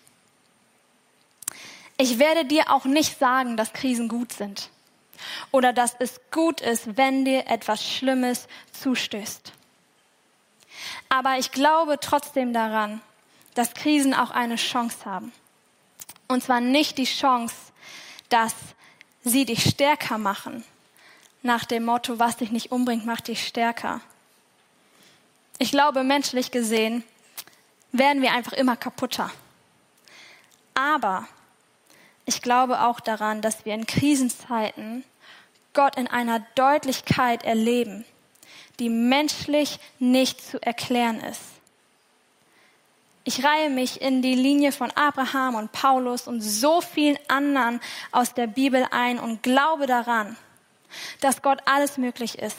Ich 1.97 2.19
werde 2.19 2.45
dir 2.45 2.71
auch 2.71 2.85
nicht 2.85 3.19
sagen, 3.19 3.57
dass 3.57 3.73
Krisen 3.73 4.09
gut 4.09 4.33
sind 4.33 4.71
oder 5.51 5.73
dass 5.73 5.97
es 5.99 6.21
gut 6.31 6.61
ist, 6.61 6.97
wenn 6.97 7.25
dir 7.25 7.49
etwas 7.49 7.85
Schlimmes 7.85 8.47
zustößt. 8.73 9.53
Aber 11.09 11.39
ich 11.39 11.51
glaube 11.51 11.99
trotzdem 12.01 12.53
daran, 12.53 13.01
dass 13.55 13.75
Krisen 13.75 14.15
auch 14.15 14.31
eine 14.31 14.57
Chance 14.57 15.05
haben. 15.05 15.33
Und 16.29 16.45
zwar 16.45 16.61
nicht 16.61 16.99
die 16.99 17.05
Chance, 17.05 17.57
dass 18.29 18.55
sie 19.25 19.45
dich 19.45 19.69
stärker 19.69 20.19
machen, 20.19 20.63
nach 21.43 21.65
dem 21.65 21.85
Motto, 21.85 22.19
was 22.19 22.37
dich 22.37 22.51
nicht 22.51 22.73
umbringt, 22.73 23.07
macht 23.07 23.29
dich 23.29 23.47
stärker. 23.47 24.01
Ich 25.59 25.71
glaube, 25.71 26.05
menschlich 26.05 26.51
gesehen 26.51 27.05
werden 27.93 28.23
wir 28.23 28.33
einfach 28.33 28.53
immer 28.53 28.77
kaputter. 28.77 29.31
Aber 30.75 31.27
ich 32.27 32.43
glaube 32.43 32.83
auch 32.83 33.01
daran, 33.01 33.41
dass 33.41 33.65
wir 33.65 33.75
in 33.75 33.87
Krisenzeiten 33.87 35.05
Gott 35.73 35.97
in 35.97 36.07
einer 36.07 36.41
Deutlichkeit 36.55 37.45
erleben, 37.45 38.05
die 38.79 38.89
menschlich 38.89 39.81
nicht 39.99 40.41
zu 40.41 40.63
erklären 40.63 41.21
ist. 41.21 41.41
Ich 43.25 43.45
reihe 43.45 43.69
mich 43.69 44.01
in 44.01 44.23
die 44.23 44.35
Linie 44.35 44.73
von 44.73 44.91
Abraham 44.93 45.55
und 45.55 45.73
Paulus 45.73 46.29
und 46.29 46.41
so 46.41 46.81
vielen 46.81 47.19
anderen 47.29 47.81
aus 48.11 48.33
der 48.35 48.47
Bibel 48.47 48.87
ein 48.91 49.19
und 49.19 49.43
glaube 49.43 49.87
daran, 49.87 50.37
dass 51.21 51.43
Gott 51.43 51.61
alles 51.65 51.99
möglich 51.99 52.39
ist, 52.39 52.57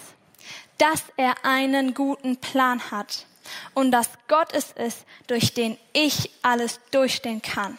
dass 0.78 1.04
er 1.18 1.46
einen 1.46 1.94
guten 1.94 2.38
Plan 2.38 2.92
hat 2.92 3.26
und 3.74 3.92
dass 3.92 4.10
Gott 4.28 4.54
es 4.54 4.72
ist, 4.72 5.06
durch 5.28 5.54
den 5.54 5.78
ich 5.94 6.30
alles 6.42 6.80
durchstehen 6.92 7.42
kann. 7.42 7.78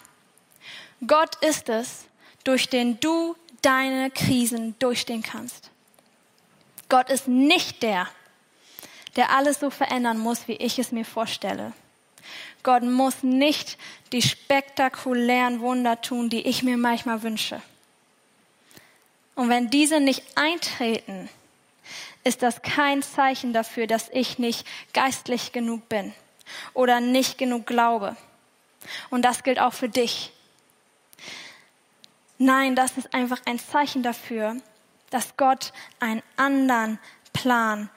Gott 1.06 1.36
ist 1.42 1.68
es, 1.68 2.04
durch 2.44 2.68
den 2.68 3.00
du 3.00 3.36
deine 3.62 4.10
Krisen 4.10 4.74
durchstehen 4.78 5.22
kannst. 5.22 5.70
Gott 6.88 7.10
ist 7.10 7.28
nicht 7.28 7.82
der, 7.82 8.08
der 9.16 9.30
alles 9.30 9.60
so 9.60 9.70
verändern 9.70 10.18
muss, 10.18 10.48
wie 10.48 10.56
ich 10.56 10.78
es 10.78 10.92
mir 10.92 11.04
vorstelle. 11.04 11.72
Gott 12.62 12.82
muss 12.82 13.22
nicht 13.22 13.78
die 14.12 14.22
spektakulären 14.22 15.60
Wunder 15.60 16.00
tun, 16.00 16.28
die 16.28 16.42
ich 16.42 16.62
mir 16.62 16.76
manchmal 16.76 17.22
wünsche. 17.22 17.62
Und 19.40 19.48
wenn 19.48 19.70
diese 19.70 20.00
nicht 20.00 20.22
eintreten, 20.34 21.30
ist 22.24 22.42
das 22.42 22.60
kein 22.60 23.02
Zeichen 23.02 23.54
dafür, 23.54 23.86
dass 23.86 24.10
ich 24.10 24.38
nicht 24.38 24.66
geistlich 24.92 25.52
genug 25.52 25.88
bin 25.88 26.12
oder 26.74 27.00
nicht 27.00 27.38
genug 27.38 27.64
glaube. 27.64 28.18
Und 29.08 29.24
das 29.24 29.42
gilt 29.42 29.58
auch 29.58 29.72
für 29.72 29.88
dich. 29.88 30.34
Nein, 32.36 32.76
das 32.76 32.98
ist 32.98 33.14
einfach 33.14 33.40
ein 33.46 33.58
Zeichen 33.58 34.02
dafür, 34.02 34.56
dass 35.08 35.38
Gott 35.38 35.72
einen 36.00 36.22
anderen 36.36 36.98
Plan 37.32 37.88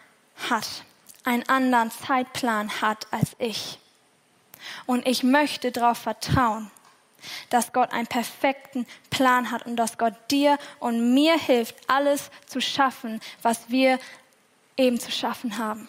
hat, 0.49 0.85
einen 1.25 1.43
anderen 1.49 1.91
Zeitplan 1.91 2.79
hat 2.79 3.05
als 3.11 3.35
ich. 3.37 3.79
Und 4.85 5.05
ich 5.05 5.23
möchte 5.23 5.73
darauf 5.73 5.97
vertrauen, 5.97 6.71
dass 7.49 7.73
Gott 7.73 7.91
einen 7.91 8.07
perfekten 8.07 8.85
Plan 9.09 9.51
hat 9.51 9.65
und 9.65 9.75
dass 9.75 9.97
Gott 9.97 10.13
dir 10.31 10.57
und 10.79 11.13
mir 11.13 11.37
hilft, 11.37 11.75
alles 11.87 12.29
zu 12.45 12.61
schaffen, 12.61 13.21
was 13.41 13.69
wir 13.69 13.99
eben 14.77 14.99
zu 14.99 15.11
schaffen 15.11 15.57
haben. 15.57 15.87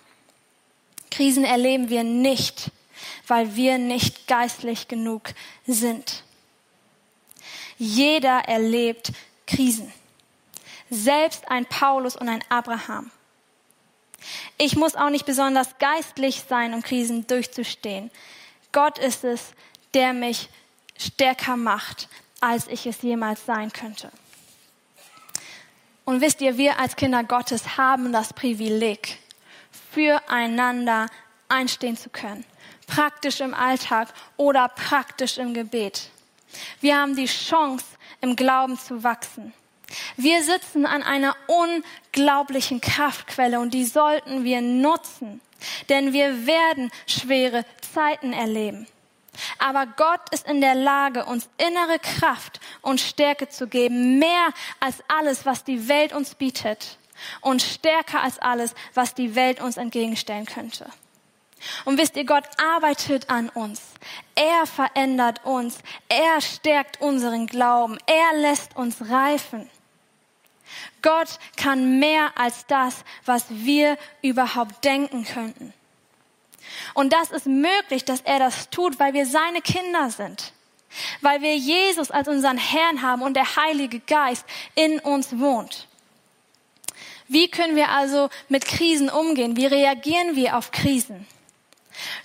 Krisen 1.10 1.44
erleben 1.44 1.88
wir 1.88 2.04
nicht, 2.04 2.70
weil 3.26 3.56
wir 3.56 3.78
nicht 3.78 4.26
geistlich 4.26 4.88
genug 4.88 5.32
sind. 5.66 6.24
Jeder 7.78 8.40
erlebt 8.40 9.12
Krisen. 9.46 9.92
Selbst 10.90 11.48
ein 11.50 11.66
Paulus 11.66 12.16
und 12.16 12.28
ein 12.28 12.44
Abraham. 12.48 13.10
Ich 14.58 14.76
muss 14.76 14.94
auch 14.94 15.10
nicht 15.10 15.26
besonders 15.26 15.78
geistlich 15.78 16.42
sein, 16.48 16.74
um 16.74 16.82
Krisen 16.82 17.26
durchzustehen. 17.26 18.10
Gott 18.72 18.98
ist 18.98 19.24
es, 19.24 19.52
der 19.92 20.12
mich 20.12 20.48
stärker 20.98 21.56
macht, 21.56 22.08
als 22.40 22.66
ich 22.68 22.86
es 22.86 23.02
jemals 23.02 23.44
sein 23.46 23.72
könnte. 23.72 24.10
Und 26.04 26.20
wisst 26.20 26.40
ihr, 26.40 26.58
wir 26.58 26.78
als 26.78 26.96
Kinder 26.96 27.24
Gottes 27.24 27.78
haben 27.78 28.12
das 28.12 28.32
Privileg, 28.32 29.18
füreinander 29.92 31.06
einstehen 31.48 31.96
zu 31.96 32.10
können. 32.10 32.44
Praktisch 32.86 33.40
im 33.40 33.54
Alltag 33.54 34.08
oder 34.36 34.68
praktisch 34.68 35.38
im 35.38 35.54
Gebet. 35.54 36.10
Wir 36.80 36.98
haben 36.98 37.16
die 37.16 37.26
Chance, 37.26 37.86
im 38.20 38.36
Glauben 38.36 38.78
zu 38.78 39.02
wachsen. 39.02 39.52
Wir 40.16 40.42
sitzen 40.42 40.86
an 40.86 41.02
einer 41.02 41.36
unglaublichen 41.46 42.80
Kraftquelle 42.80 43.60
und 43.60 43.74
die 43.74 43.84
sollten 43.84 44.44
wir 44.44 44.60
nutzen, 44.60 45.40
denn 45.88 46.12
wir 46.12 46.46
werden 46.46 46.90
schwere 47.06 47.64
Zeiten 47.94 48.32
erleben. 48.32 48.86
Aber 49.58 49.86
Gott 49.86 50.20
ist 50.30 50.46
in 50.46 50.60
der 50.60 50.74
Lage, 50.74 51.24
uns 51.24 51.48
innere 51.58 51.98
Kraft 51.98 52.60
und 52.82 53.00
Stärke 53.00 53.48
zu 53.48 53.66
geben, 53.66 54.18
mehr 54.18 54.48
als 54.80 54.96
alles, 55.08 55.46
was 55.46 55.64
die 55.64 55.88
Welt 55.88 56.12
uns 56.12 56.34
bietet 56.34 56.98
und 57.40 57.62
stärker 57.62 58.22
als 58.22 58.38
alles, 58.38 58.74
was 58.94 59.14
die 59.14 59.34
Welt 59.34 59.60
uns 59.60 59.76
entgegenstellen 59.76 60.46
könnte. 60.46 60.86
Und 61.84 61.98
wisst 61.98 62.16
ihr, 62.16 62.24
Gott 62.24 62.44
arbeitet 62.58 63.30
an 63.30 63.48
uns. 63.48 63.80
Er 64.34 64.66
verändert 64.66 65.44
uns. 65.44 65.78
Er 66.08 66.40
stärkt 66.40 67.00
unseren 67.00 67.46
Glauben. 67.46 67.98
Er 68.06 68.38
lässt 68.40 68.76
uns 68.76 69.08
reifen. 69.08 69.70
Gott 71.02 71.38
kann 71.56 71.98
mehr 71.98 72.32
als 72.36 72.66
das, 72.66 73.04
was 73.24 73.44
wir 73.48 73.96
überhaupt 74.22 74.84
denken 74.84 75.24
könnten. 75.24 75.72
Und 76.94 77.12
das 77.12 77.30
ist 77.30 77.46
möglich, 77.46 78.04
dass 78.04 78.20
er 78.22 78.38
das 78.38 78.70
tut, 78.70 78.98
weil 78.98 79.12
wir 79.12 79.26
seine 79.26 79.60
Kinder 79.60 80.10
sind. 80.10 80.52
Weil 81.20 81.42
wir 81.42 81.56
Jesus 81.56 82.10
als 82.10 82.28
unseren 82.28 82.58
Herrn 82.58 83.02
haben 83.02 83.22
und 83.22 83.34
der 83.34 83.56
Heilige 83.56 84.00
Geist 84.00 84.44
in 84.74 85.00
uns 85.00 85.38
wohnt. 85.38 85.88
Wie 87.26 87.48
können 87.48 87.74
wir 87.74 87.88
also 87.90 88.28
mit 88.48 88.66
Krisen 88.66 89.08
umgehen? 89.08 89.56
Wie 89.56 89.66
reagieren 89.66 90.36
wir 90.36 90.56
auf 90.56 90.70
Krisen? 90.70 91.26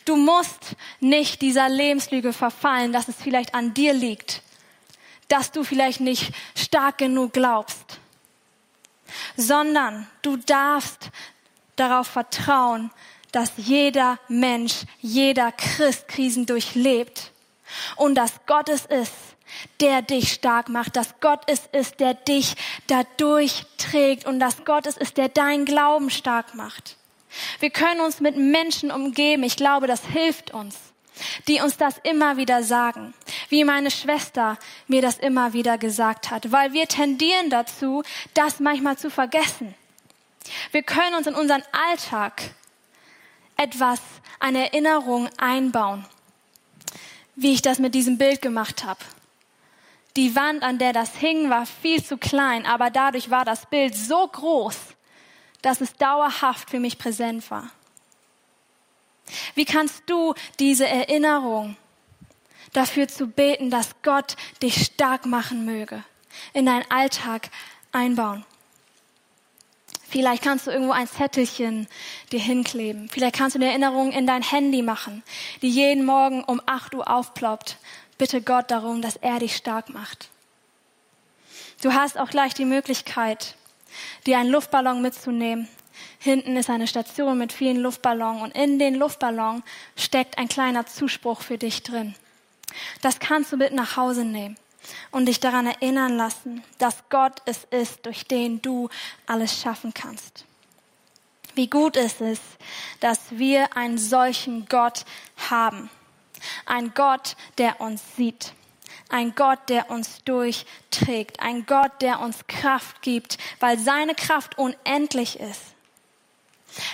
Du 0.06 0.16
musst 0.16 0.76
nicht 1.00 1.42
dieser 1.42 1.70
Lebenslüge 1.70 2.34
verfallen, 2.34 2.92
dass 2.92 3.08
es 3.08 3.16
vielleicht 3.16 3.54
an 3.54 3.74
dir 3.74 3.94
liegt, 3.94 4.42
dass 5.28 5.52
du 5.52 5.64
vielleicht 5.64 6.00
nicht 6.00 6.34
stark 6.56 6.98
genug 6.98 7.34
glaubst, 7.34 8.00
sondern 9.38 10.08
du 10.22 10.38
darfst 10.38 11.10
darauf 11.76 12.08
vertrauen, 12.08 12.92
dass 13.32 13.52
jeder 13.58 14.20
Mensch, 14.28 14.86
jeder 15.02 15.52
Christ 15.52 16.08
Krisen 16.08 16.46
durchlebt 16.46 17.32
und 17.96 18.16
dass 18.16 18.34
Gott 18.46 18.70
es 18.70 18.86
ist, 18.86 19.14
der 19.80 20.02
dich 20.02 20.34
stark 20.34 20.70
macht, 20.70 20.96
dass 20.96 21.20
Gott 21.22 21.42
es 21.48 21.64
ist, 21.72 22.00
der 22.00 22.14
dich 22.14 22.56
dadurch 22.88 23.64
trägt 23.78 24.26
und 24.26 24.40
dass 24.40 24.66
Gott 24.66 24.86
es 24.86 24.98
ist, 24.98 25.18
der 25.18 25.30
deinen 25.30 25.66
Glauben 25.66 26.10
stark 26.10 26.56
macht. 26.56 26.98
Wir 27.60 27.70
können 27.70 28.02
uns 28.02 28.20
mit 28.20 28.38
Menschen 28.38 28.92
umgeben, 28.92 29.44
ich 29.44 29.56
glaube, 29.56 29.88
das 29.88 30.04
hilft 30.06 30.52
uns, 30.52 30.76
die 31.48 31.62
uns 31.62 31.78
das 31.78 31.96
immer 32.04 32.38
wieder 32.38 32.64
sagen, 32.64 33.14
wie 33.50 33.64
meine 33.64 33.92
Schwester 33.92 34.58
mir 34.88 35.02
das 35.02 35.18
immer 35.18 35.54
wieder 35.54 35.78
gesagt 35.78 36.32
hat, 36.32 36.52
weil 36.52 36.74
wir 36.74 36.88
tendieren 36.88 37.50
dazu, 37.50 38.04
das 38.34 38.60
manchmal 38.60 38.98
zu 38.98 39.10
vergessen. 39.10 39.76
Wir 40.72 40.82
können 40.82 41.16
uns 41.16 41.28
in 41.28 41.36
unseren 41.36 41.64
Alltag 41.72 42.42
etwas, 43.60 44.00
eine 44.40 44.72
Erinnerung 44.72 45.30
einbauen, 45.38 46.06
wie 47.36 47.54
ich 47.54 47.62
das 47.62 47.80
mit 47.80 47.94
diesem 47.94 48.18
Bild 48.18 48.42
gemacht 48.42 48.86
habe. 48.86 49.00
Die 50.16 50.36
Wand, 50.36 50.64
an 50.64 50.80
der 50.80 50.94
das 50.94 51.16
hing, 51.16 51.50
war 51.50 51.66
viel 51.66 52.04
zu 52.04 52.18
klein, 52.18 52.66
aber 52.66 52.90
dadurch 52.90 53.30
war 53.30 53.46
das 53.46 53.66
Bild 53.66 53.96
so 53.96 54.28
groß, 54.28 54.78
dass 55.62 55.82
es 55.82 55.94
dauerhaft 55.94 56.70
für 56.70 56.80
mich 56.80 56.98
präsent 56.98 57.52
war. 57.52 57.70
Wie 59.56 59.66
kannst 59.66 60.04
du 60.08 60.34
diese 60.60 60.88
Erinnerung 60.88 61.76
dafür 62.74 63.08
zu 63.08 63.28
beten, 63.28 63.70
dass 63.70 64.02
Gott 64.02 64.36
dich 64.64 64.86
stark 64.86 65.26
machen 65.26 65.66
möge, 65.66 66.04
in 66.54 66.66
deinen 66.66 66.90
Alltag 66.90 67.50
einbauen? 67.92 68.46
Vielleicht 70.10 70.44
kannst 70.44 70.66
du 70.66 70.72
irgendwo 70.72 70.92
ein 70.92 71.08
Zettelchen 71.08 71.88
dir 72.32 72.40
hinkleben. 72.40 73.10
Vielleicht 73.10 73.36
kannst 73.36 73.56
du 73.56 73.60
eine 73.60 73.70
Erinnerung 73.70 74.12
in 74.12 74.26
dein 74.26 74.42
Handy 74.42 74.82
machen, 74.82 75.24
die 75.62 75.70
jeden 75.70 76.04
Morgen 76.04 76.44
um 76.44 76.60
8 76.66 76.96
Uhr 76.96 77.10
aufploppt. 77.10 77.78
Bitte 78.18 78.42
Gott 78.42 78.72
darum, 78.72 79.04
dass 79.04 79.18
er 79.18 79.38
dich 79.38 79.56
stark 79.56 79.90
macht. 79.90 80.30
Du 81.84 81.94
hast 81.94 82.18
auch 82.18 82.30
gleich 82.30 82.56
die 82.56 82.66
Möglichkeit, 82.66 83.56
dir 84.26 84.40
einen 84.40 84.50
Luftballon 84.50 85.02
mitzunehmen. 85.02 85.68
Hinten 86.18 86.58
ist 86.58 86.70
eine 86.70 86.88
Station 86.88 87.38
mit 87.38 87.54
vielen 87.54 87.78
Luftballons 87.78 88.42
und 88.42 88.56
in 88.56 88.80
den 88.80 88.96
Luftballon 88.96 89.64
steckt 89.96 90.38
ein 90.38 90.50
kleiner 90.50 90.88
Zuspruch 90.88 91.42
für 91.42 91.58
dich 91.58 91.84
drin. 91.84 92.16
Das 93.02 93.20
kannst 93.20 93.52
du 93.52 93.58
mit 93.58 93.74
nach 93.74 93.96
Hause 93.96 94.26
nehmen 94.26 94.58
und 95.12 95.26
dich 95.26 95.40
daran 95.40 95.68
erinnern 95.68 96.18
lassen, 96.18 96.64
dass 96.78 97.04
Gott 97.10 97.42
es 97.46 97.66
ist, 97.72 98.06
durch 98.06 98.26
den 98.26 98.62
du 98.62 98.90
alles 99.26 99.60
schaffen 99.60 99.94
kannst. 99.94 100.46
Wie 101.56 101.70
gut 101.70 101.98
ist 101.98 102.22
es, 102.22 102.40
dass 103.00 103.20
wir 103.32 103.76
einen 103.76 103.98
solchen 103.98 104.68
Gott 104.68 105.06
haben. 105.50 105.90
Ein 106.66 106.94
Gott, 106.94 107.36
der 107.58 107.82
uns 107.82 108.02
sieht. 108.16 108.54
Ein 109.10 109.34
Gott, 109.36 109.60
der 109.68 109.90
uns 109.90 110.24
durchträgt. 110.24 111.42
Ein 111.42 111.66
Gott, 111.66 111.92
der 112.02 112.20
uns 112.20 112.46
Kraft 112.48 113.02
gibt, 113.02 113.38
weil 113.60 113.78
seine 113.80 114.16
Kraft 114.16 114.58
unendlich 114.58 115.40
ist. 115.40 115.62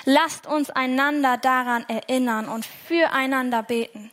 Lasst 0.06 0.48
uns 0.48 0.70
einander 0.70 1.38
daran 1.38 1.86
erinnern 1.90 2.48
und 2.48 2.66
füreinander 2.66 3.62
beten. 3.62 4.12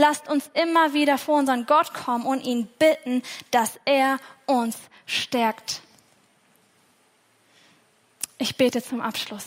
Lasst 0.00 0.30
uns 0.30 0.48
immer 0.54 0.94
wieder 0.94 1.18
vor 1.18 1.38
unseren 1.38 1.66
Gott 1.66 1.92
kommen 1.92 2.24
und 2.24 2.40
ihn 2.40 2.66
bitten, 2.78 3.22
dass 3.50 3.78
er 3.84 4.16
uns 4.46 4.78
stärkt. 5.04 5.82
Ich 8.38 8.56
bete 8.56 8.82
zum 8.82 9.02
Abschluss. 9.02 9.44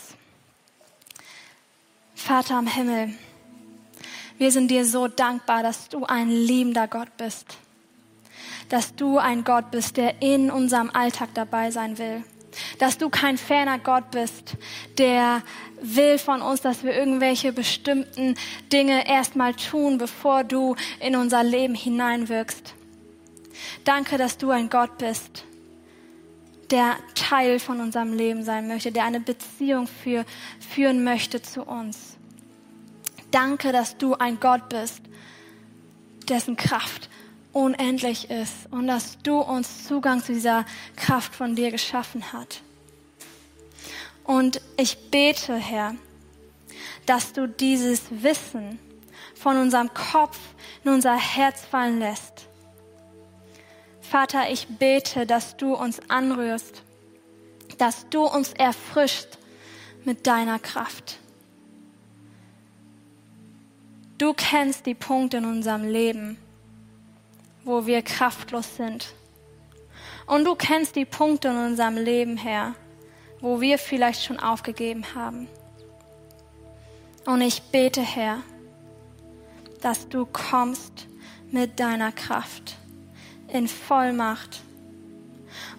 Vater 2.14 2.54
am 2.54 2.68
Himmel, 2.68 3.18
wir 4.38 4.52
sind 4.52 4.70
dir 4.70 4.86
so 4.86 5.08
dankbar, 5.08 5.64
dass 5.64 5.88
du 5.88 6.04
ein 6.04 6.30
liebender 6.30 6.86
Gott 6.86 7.16
bist. 7.16 7.58
Dass 8.68 8.94
du 8.94 9.18
ein 9.18 9.42
Gott 9.42 9.72
bist, 9.72 9.96
der 9.96 10.22
in 10.22 10.52
unserem 10.52 10.88
Alltag 10.90 11.30
dabei 11.34 11.72
sein 11.72 11.98
will 11.98 12.22
dass 12.78 12.98
du 12.98 13.10
kein 13.10 13.38
ferner 13.38 13.78
Gott 13.78 14.10
bist, 14.10 14.56
der 14.98 15.42
will 15.80 16.18
von 16.18 16.42
uns, 16.42 16.60
dass 16.60 16.82
wir 16.82 16.94
irgendwelche 16.94 17.52
bestimmten 17.52 18.36
Dinge 18.72 19.08
erstmal 19.08 19.54
tun, 19.54 19.98
bevor 19.98 20.44
du 20.44 20.76
in 21.00 21.16
unser 21.16 21.42
Leben 21.42 21.74
hineinwirkst. 21.74 22.74
Danke, 23.84 24.18
dass 24.18 24.38
du 24.38 24.50
ein 24.50 24.70
Gott 24.70 24.98
bist, 24.98 25.44
der 26.70 26.96
Teil 27.14 27.58
von 27.58 27.80
unserem 27.80 28.12
Leben 28.12 28.42
sein 28.42 28.66
möchte, 28.66 28.92
der 28.92 29.04
eine 29.04 29.20
Beziehung 29.20 29.86
für, 29.86 30.24
führen 30.58 31.04
möchte 31.04 31.42
zu 31.42 31.62
uns. 31.62 32.16
Danke, 33.30 33.72
dass 33.72 33.96
du 33.98 34.14
ein 34.14 34.40
Gott 34.40 34.68
bist, 34.68 35.02
dessen 36.28 36.56
Kraft 36.56 37.10
unendlich 37.54 38.30
ist 38.30 38.52
und 38.70 38.88
dass 38.88 39.18
du 39.22 39.38
uns 39.40 39.86
Zugang 39.86 40.22
zu 40.22 40.34
dieser 40.34 40.66
Kraft 40.96 41.34
von 41.34 41.54
dir 41.56 41.70
geschaffen 41.70 42.22
hast. 42.32 42.60
Und 44.24 44.60
ich 44.76 45.10
bete, 45.10 45.54
Herr, 45.54 45.94
dass 47.06 47.32
du 47.32 47.46
dieses 47.46 48.02
Wissen 48.10 48.78
von 49.34 49.56
unserem 49.56 49.92
Kopf 49.94 50.38
in 50.84 50.90
unser 50.90 51.16
Herz 51.16 51.60
fallen 51.64 51.98
lässt. 51.98 52.48
Vater, 54.00 54.50
ich 54.50 54.66
bete, 54.68 55.26
dass 55.26 55.56
du 55.56 55.74
uns 55.74 56.00
anrührst, 56.08 56.82
dass 57.78 58.08
du 58.08 58.24
uns 58.24 58.52
erfrischt 58.52 59.38
mit 60.04 60.26
deiner 60.26 60.58
Kraft. 60.58 61.18
Du 64.18 64.32
kennst 64.32 64.86
die 64.86 64.94
Punkte 64.94 65.38
in 65.38 65.44
unserem 65.44 65.84
Leben, 65.84 66.38
wo 67.64 67.86
wir 67.86 68.02
kraftlos 68.02 68.76
sind. 68.76 69.14
Und 70.26 70.44
du 70.44 70.54
kennst 70.54 70.96
die 70.96 71.04
Punkte 71.04 71.48
in 71.48 71.56
unserem 71.56 71.96
Leben, 71.96 72.36
Herr, 72.36 72.74
wo 73.40 73.60
wir 73.60 73.78
vielleicht 73.78 74.24
schon 74.24 74.38
aufgegeben 74.38 75.04
haben. 75.14 75.48
Und 77.26 77.40
ich 77.40 77.62
bete, 77.62 78.02
Herr, 78.02 78.38
dass 79.80 80.08
du 80.08 80.26
kommst 80.26 81.06
mit 81.50 81.78
deiner 81.78 82.12
Kraft 82.12 82.76
in 83.48 83.68
Vollmacht 83.68 84.62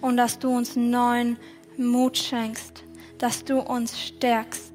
und 0.00 0.16
dass 0.16 0.38
du 0.38 0.56
uns 0.56 0.76
neuen 0.76 1.38
Mut 1.76 2.16
schenkst, 2.16 2.84
dass 3.18 3.44
du 3.44 3.58
uns 3.60 4.00
stärkst 4.00 4.72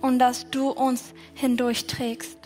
und 0.00 0.18
dass 0.18 0.48
du 0.50 0.70
uns 0.70 1.12
hindurchträgst. 1.34 2.38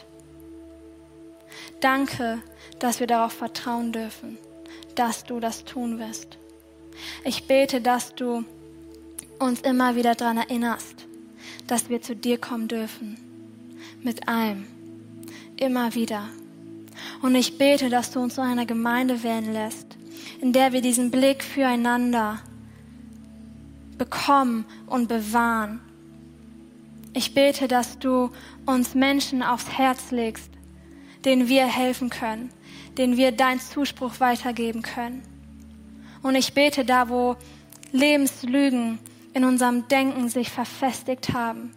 Danke, 1.80 2.42
dass 2.80 3.00
wir 3.00 3.06
darauf 3.06 3.32
vertrauen 3.32 3.92
dürfen, 3.92 4.38
dass 4.94 5.24
du 5.24 5.38
das 5.38 5.64
tun 5.64 5.98
wirst. 5.98 6.38
Ich 7.24 7.46
bete, 7.46 7.80
dass 7.80 8.14
du 8.14 8.44
uns 9.38 9.60
immer 9.60 9.96
wieder 9.96 10.14
daran 10.14 10.38
erinnerst, 10.38 11.06
dass 11.66 11.88
wir 11.88 12.02
zu 12.02 12.16
dir 12.16 12.38
kommen 12.38 12.68
dürfen. 12.68 13.16
Mit 14.02 14.28
allem. 14.28 14.66
Immer 15.56 15.94
wieder. 15.94 16.28
Und 17.22 17.34
ich 17.34 17.58
bete, 17.58 17.90
dass 17.90 18.10
du 18.10 18.20
uns 18.20 18.34
zu 18.34 18.42
einer 18.42 18.66
Gemeinde 18.66 19.22
werden 19.22 19.52
lässt, 19.52 19.86
in 20.40 20.52
der 20.52 20.72
wir 20.72 20.80
diesen 20.80 21.10
Blick 21.10 21.42
füreinander 21.42 22.40
bekommen 23.98 24.64
und 24.86 25.08
bewahren. 25.08 25.80
Ich 27.12 27.34
bete, 27.34 27.68
dass 27.68 27.98
du 27.98 28.30
uns 28.64 28.94
Menschen 28.94 29.42
aufs 29.42 29.68
Herz 29.68 30.10
legst, 30.10 30.50
denen 31.24 31.48
wir 31.48 31.66
helfen 31.66 32.08
können, 32.08 32.50
denen 32.98 33.16
wir 33.16 33.32
deinen 33.32 33.60
Zuspruch 33.60 34.20
weitergeben 34.20 34.82
können. 34.82 35.22
Und 36.22 36.34
ich 36.34 36.52
bete 36.52 36.84
da, 36.84 37.08
wo 37.08 37.36
Lebenslügen 37.92 38.98
in 39.32 39.44
unserem 39.44 39.88
Denken 39.88 40.28
sich 40.28 40.50
verfestigt 40.50 41.32
haben, 41.32 41.72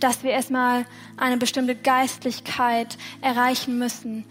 dass 0.00 0.22
wir 0.22 0.30
erstmal 0.30 0.84
eine 1.16 1.36
bestimmte 1.36 1.74
Geistlichkeit 1.74 2.98
erreichen 3.20 3.78
müssen, 3.78 4.24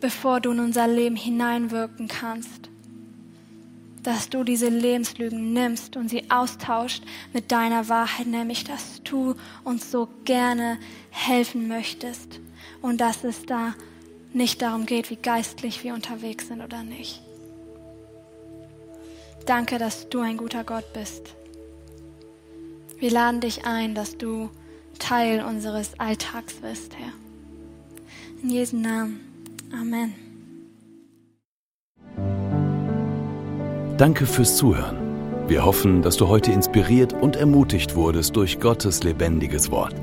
bevor 0.00 0.40
du 0.40 0.52
in 0.52 0.60
unser 0.60 0.86
Leben 0.86 1.16
hineinwirken 1.16 2.08
kannst. 2.08 2.70
Dass 4.02 4.28
du 4.28 4.44
diese 4.44 4.68
Lebenslügen 4.68 5.52
nimmst 5.52 5.96
und 5.96 6.08
sie 6.08 6.30
austauscht 6.30 7.02
mit 7.32 7.50
deiner 7.50 7.88
Wahrheit, 7.88 8.28
nämlich 8.28 8.62
dass 8.62 9.02
du 9.02 9.34
uns 9.64 9.90
so 9.90 10.08
gerne 10.24 10.78
helfen 11.10 11.66
möchtest 11.66 12.40
und 12.82 13.00
dass 13.00 13.24
es 13.24 13.46
da 13.46 13.74
nicht 14.32 14.62
darum 14.62 14.86
geht, 14.86 15.10
wie 15.10 15.16
geistlich 15.16 15.84
wir 15.84 15.94
unterwegs 15.94 16.48
sind 16.48 16.60
oder 16.60 16.82
nicht. 16.82 17.22
Danke, 19.46 19.78
dass 19.78 20.08
du 20.08 20.20
ein 20.20 20.36
guter 20.36 20.64
Gott 20.64 20.92
bist. 20.92 21.34
Wir 22.98 23.10
laden 23.10 23.40
dich 23.40 23.64
ein, 23.64 23.94
dass 23.94 24.16
du 24.18 24.50
Teil 24.98 25.44
unseres 25.44 25.98
Alltags 26.00 26.62
wirst, 26.62 26.96
Herr. 26.96 27.12
In 28.42 28.50
Jesu 28.50 28.76
Namen. 28.76 29.20
Amen. 29.72 30.14
Danke 33.96 34.26
fürs 34.26 34.56
Zuhören. 34.56 35.06
Wir 35.48 35.64
hoffen, 35.64 36.02
dass 36.02 36.16
du 36.16 36.28
heute 36.28 36.50
inspiriert 36.50 37.12
und 37.12 37.36
ermutigt 37.36 37.94
wurdest 37.94 38.34
durch 38.34 38.58
Gottes 38.58 39.04
lebendiges 39.04 39.70
Wort. 39.70 39.94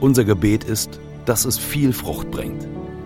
Unser 0.00 0.24
Gebet 0.24 0.64
ist, 0.64 1.00
dass 1.24 1.44
es 1.44 1.56
viel 1.56 1.92
Frucht 1.92 2.30
bringt. 2.30 2.68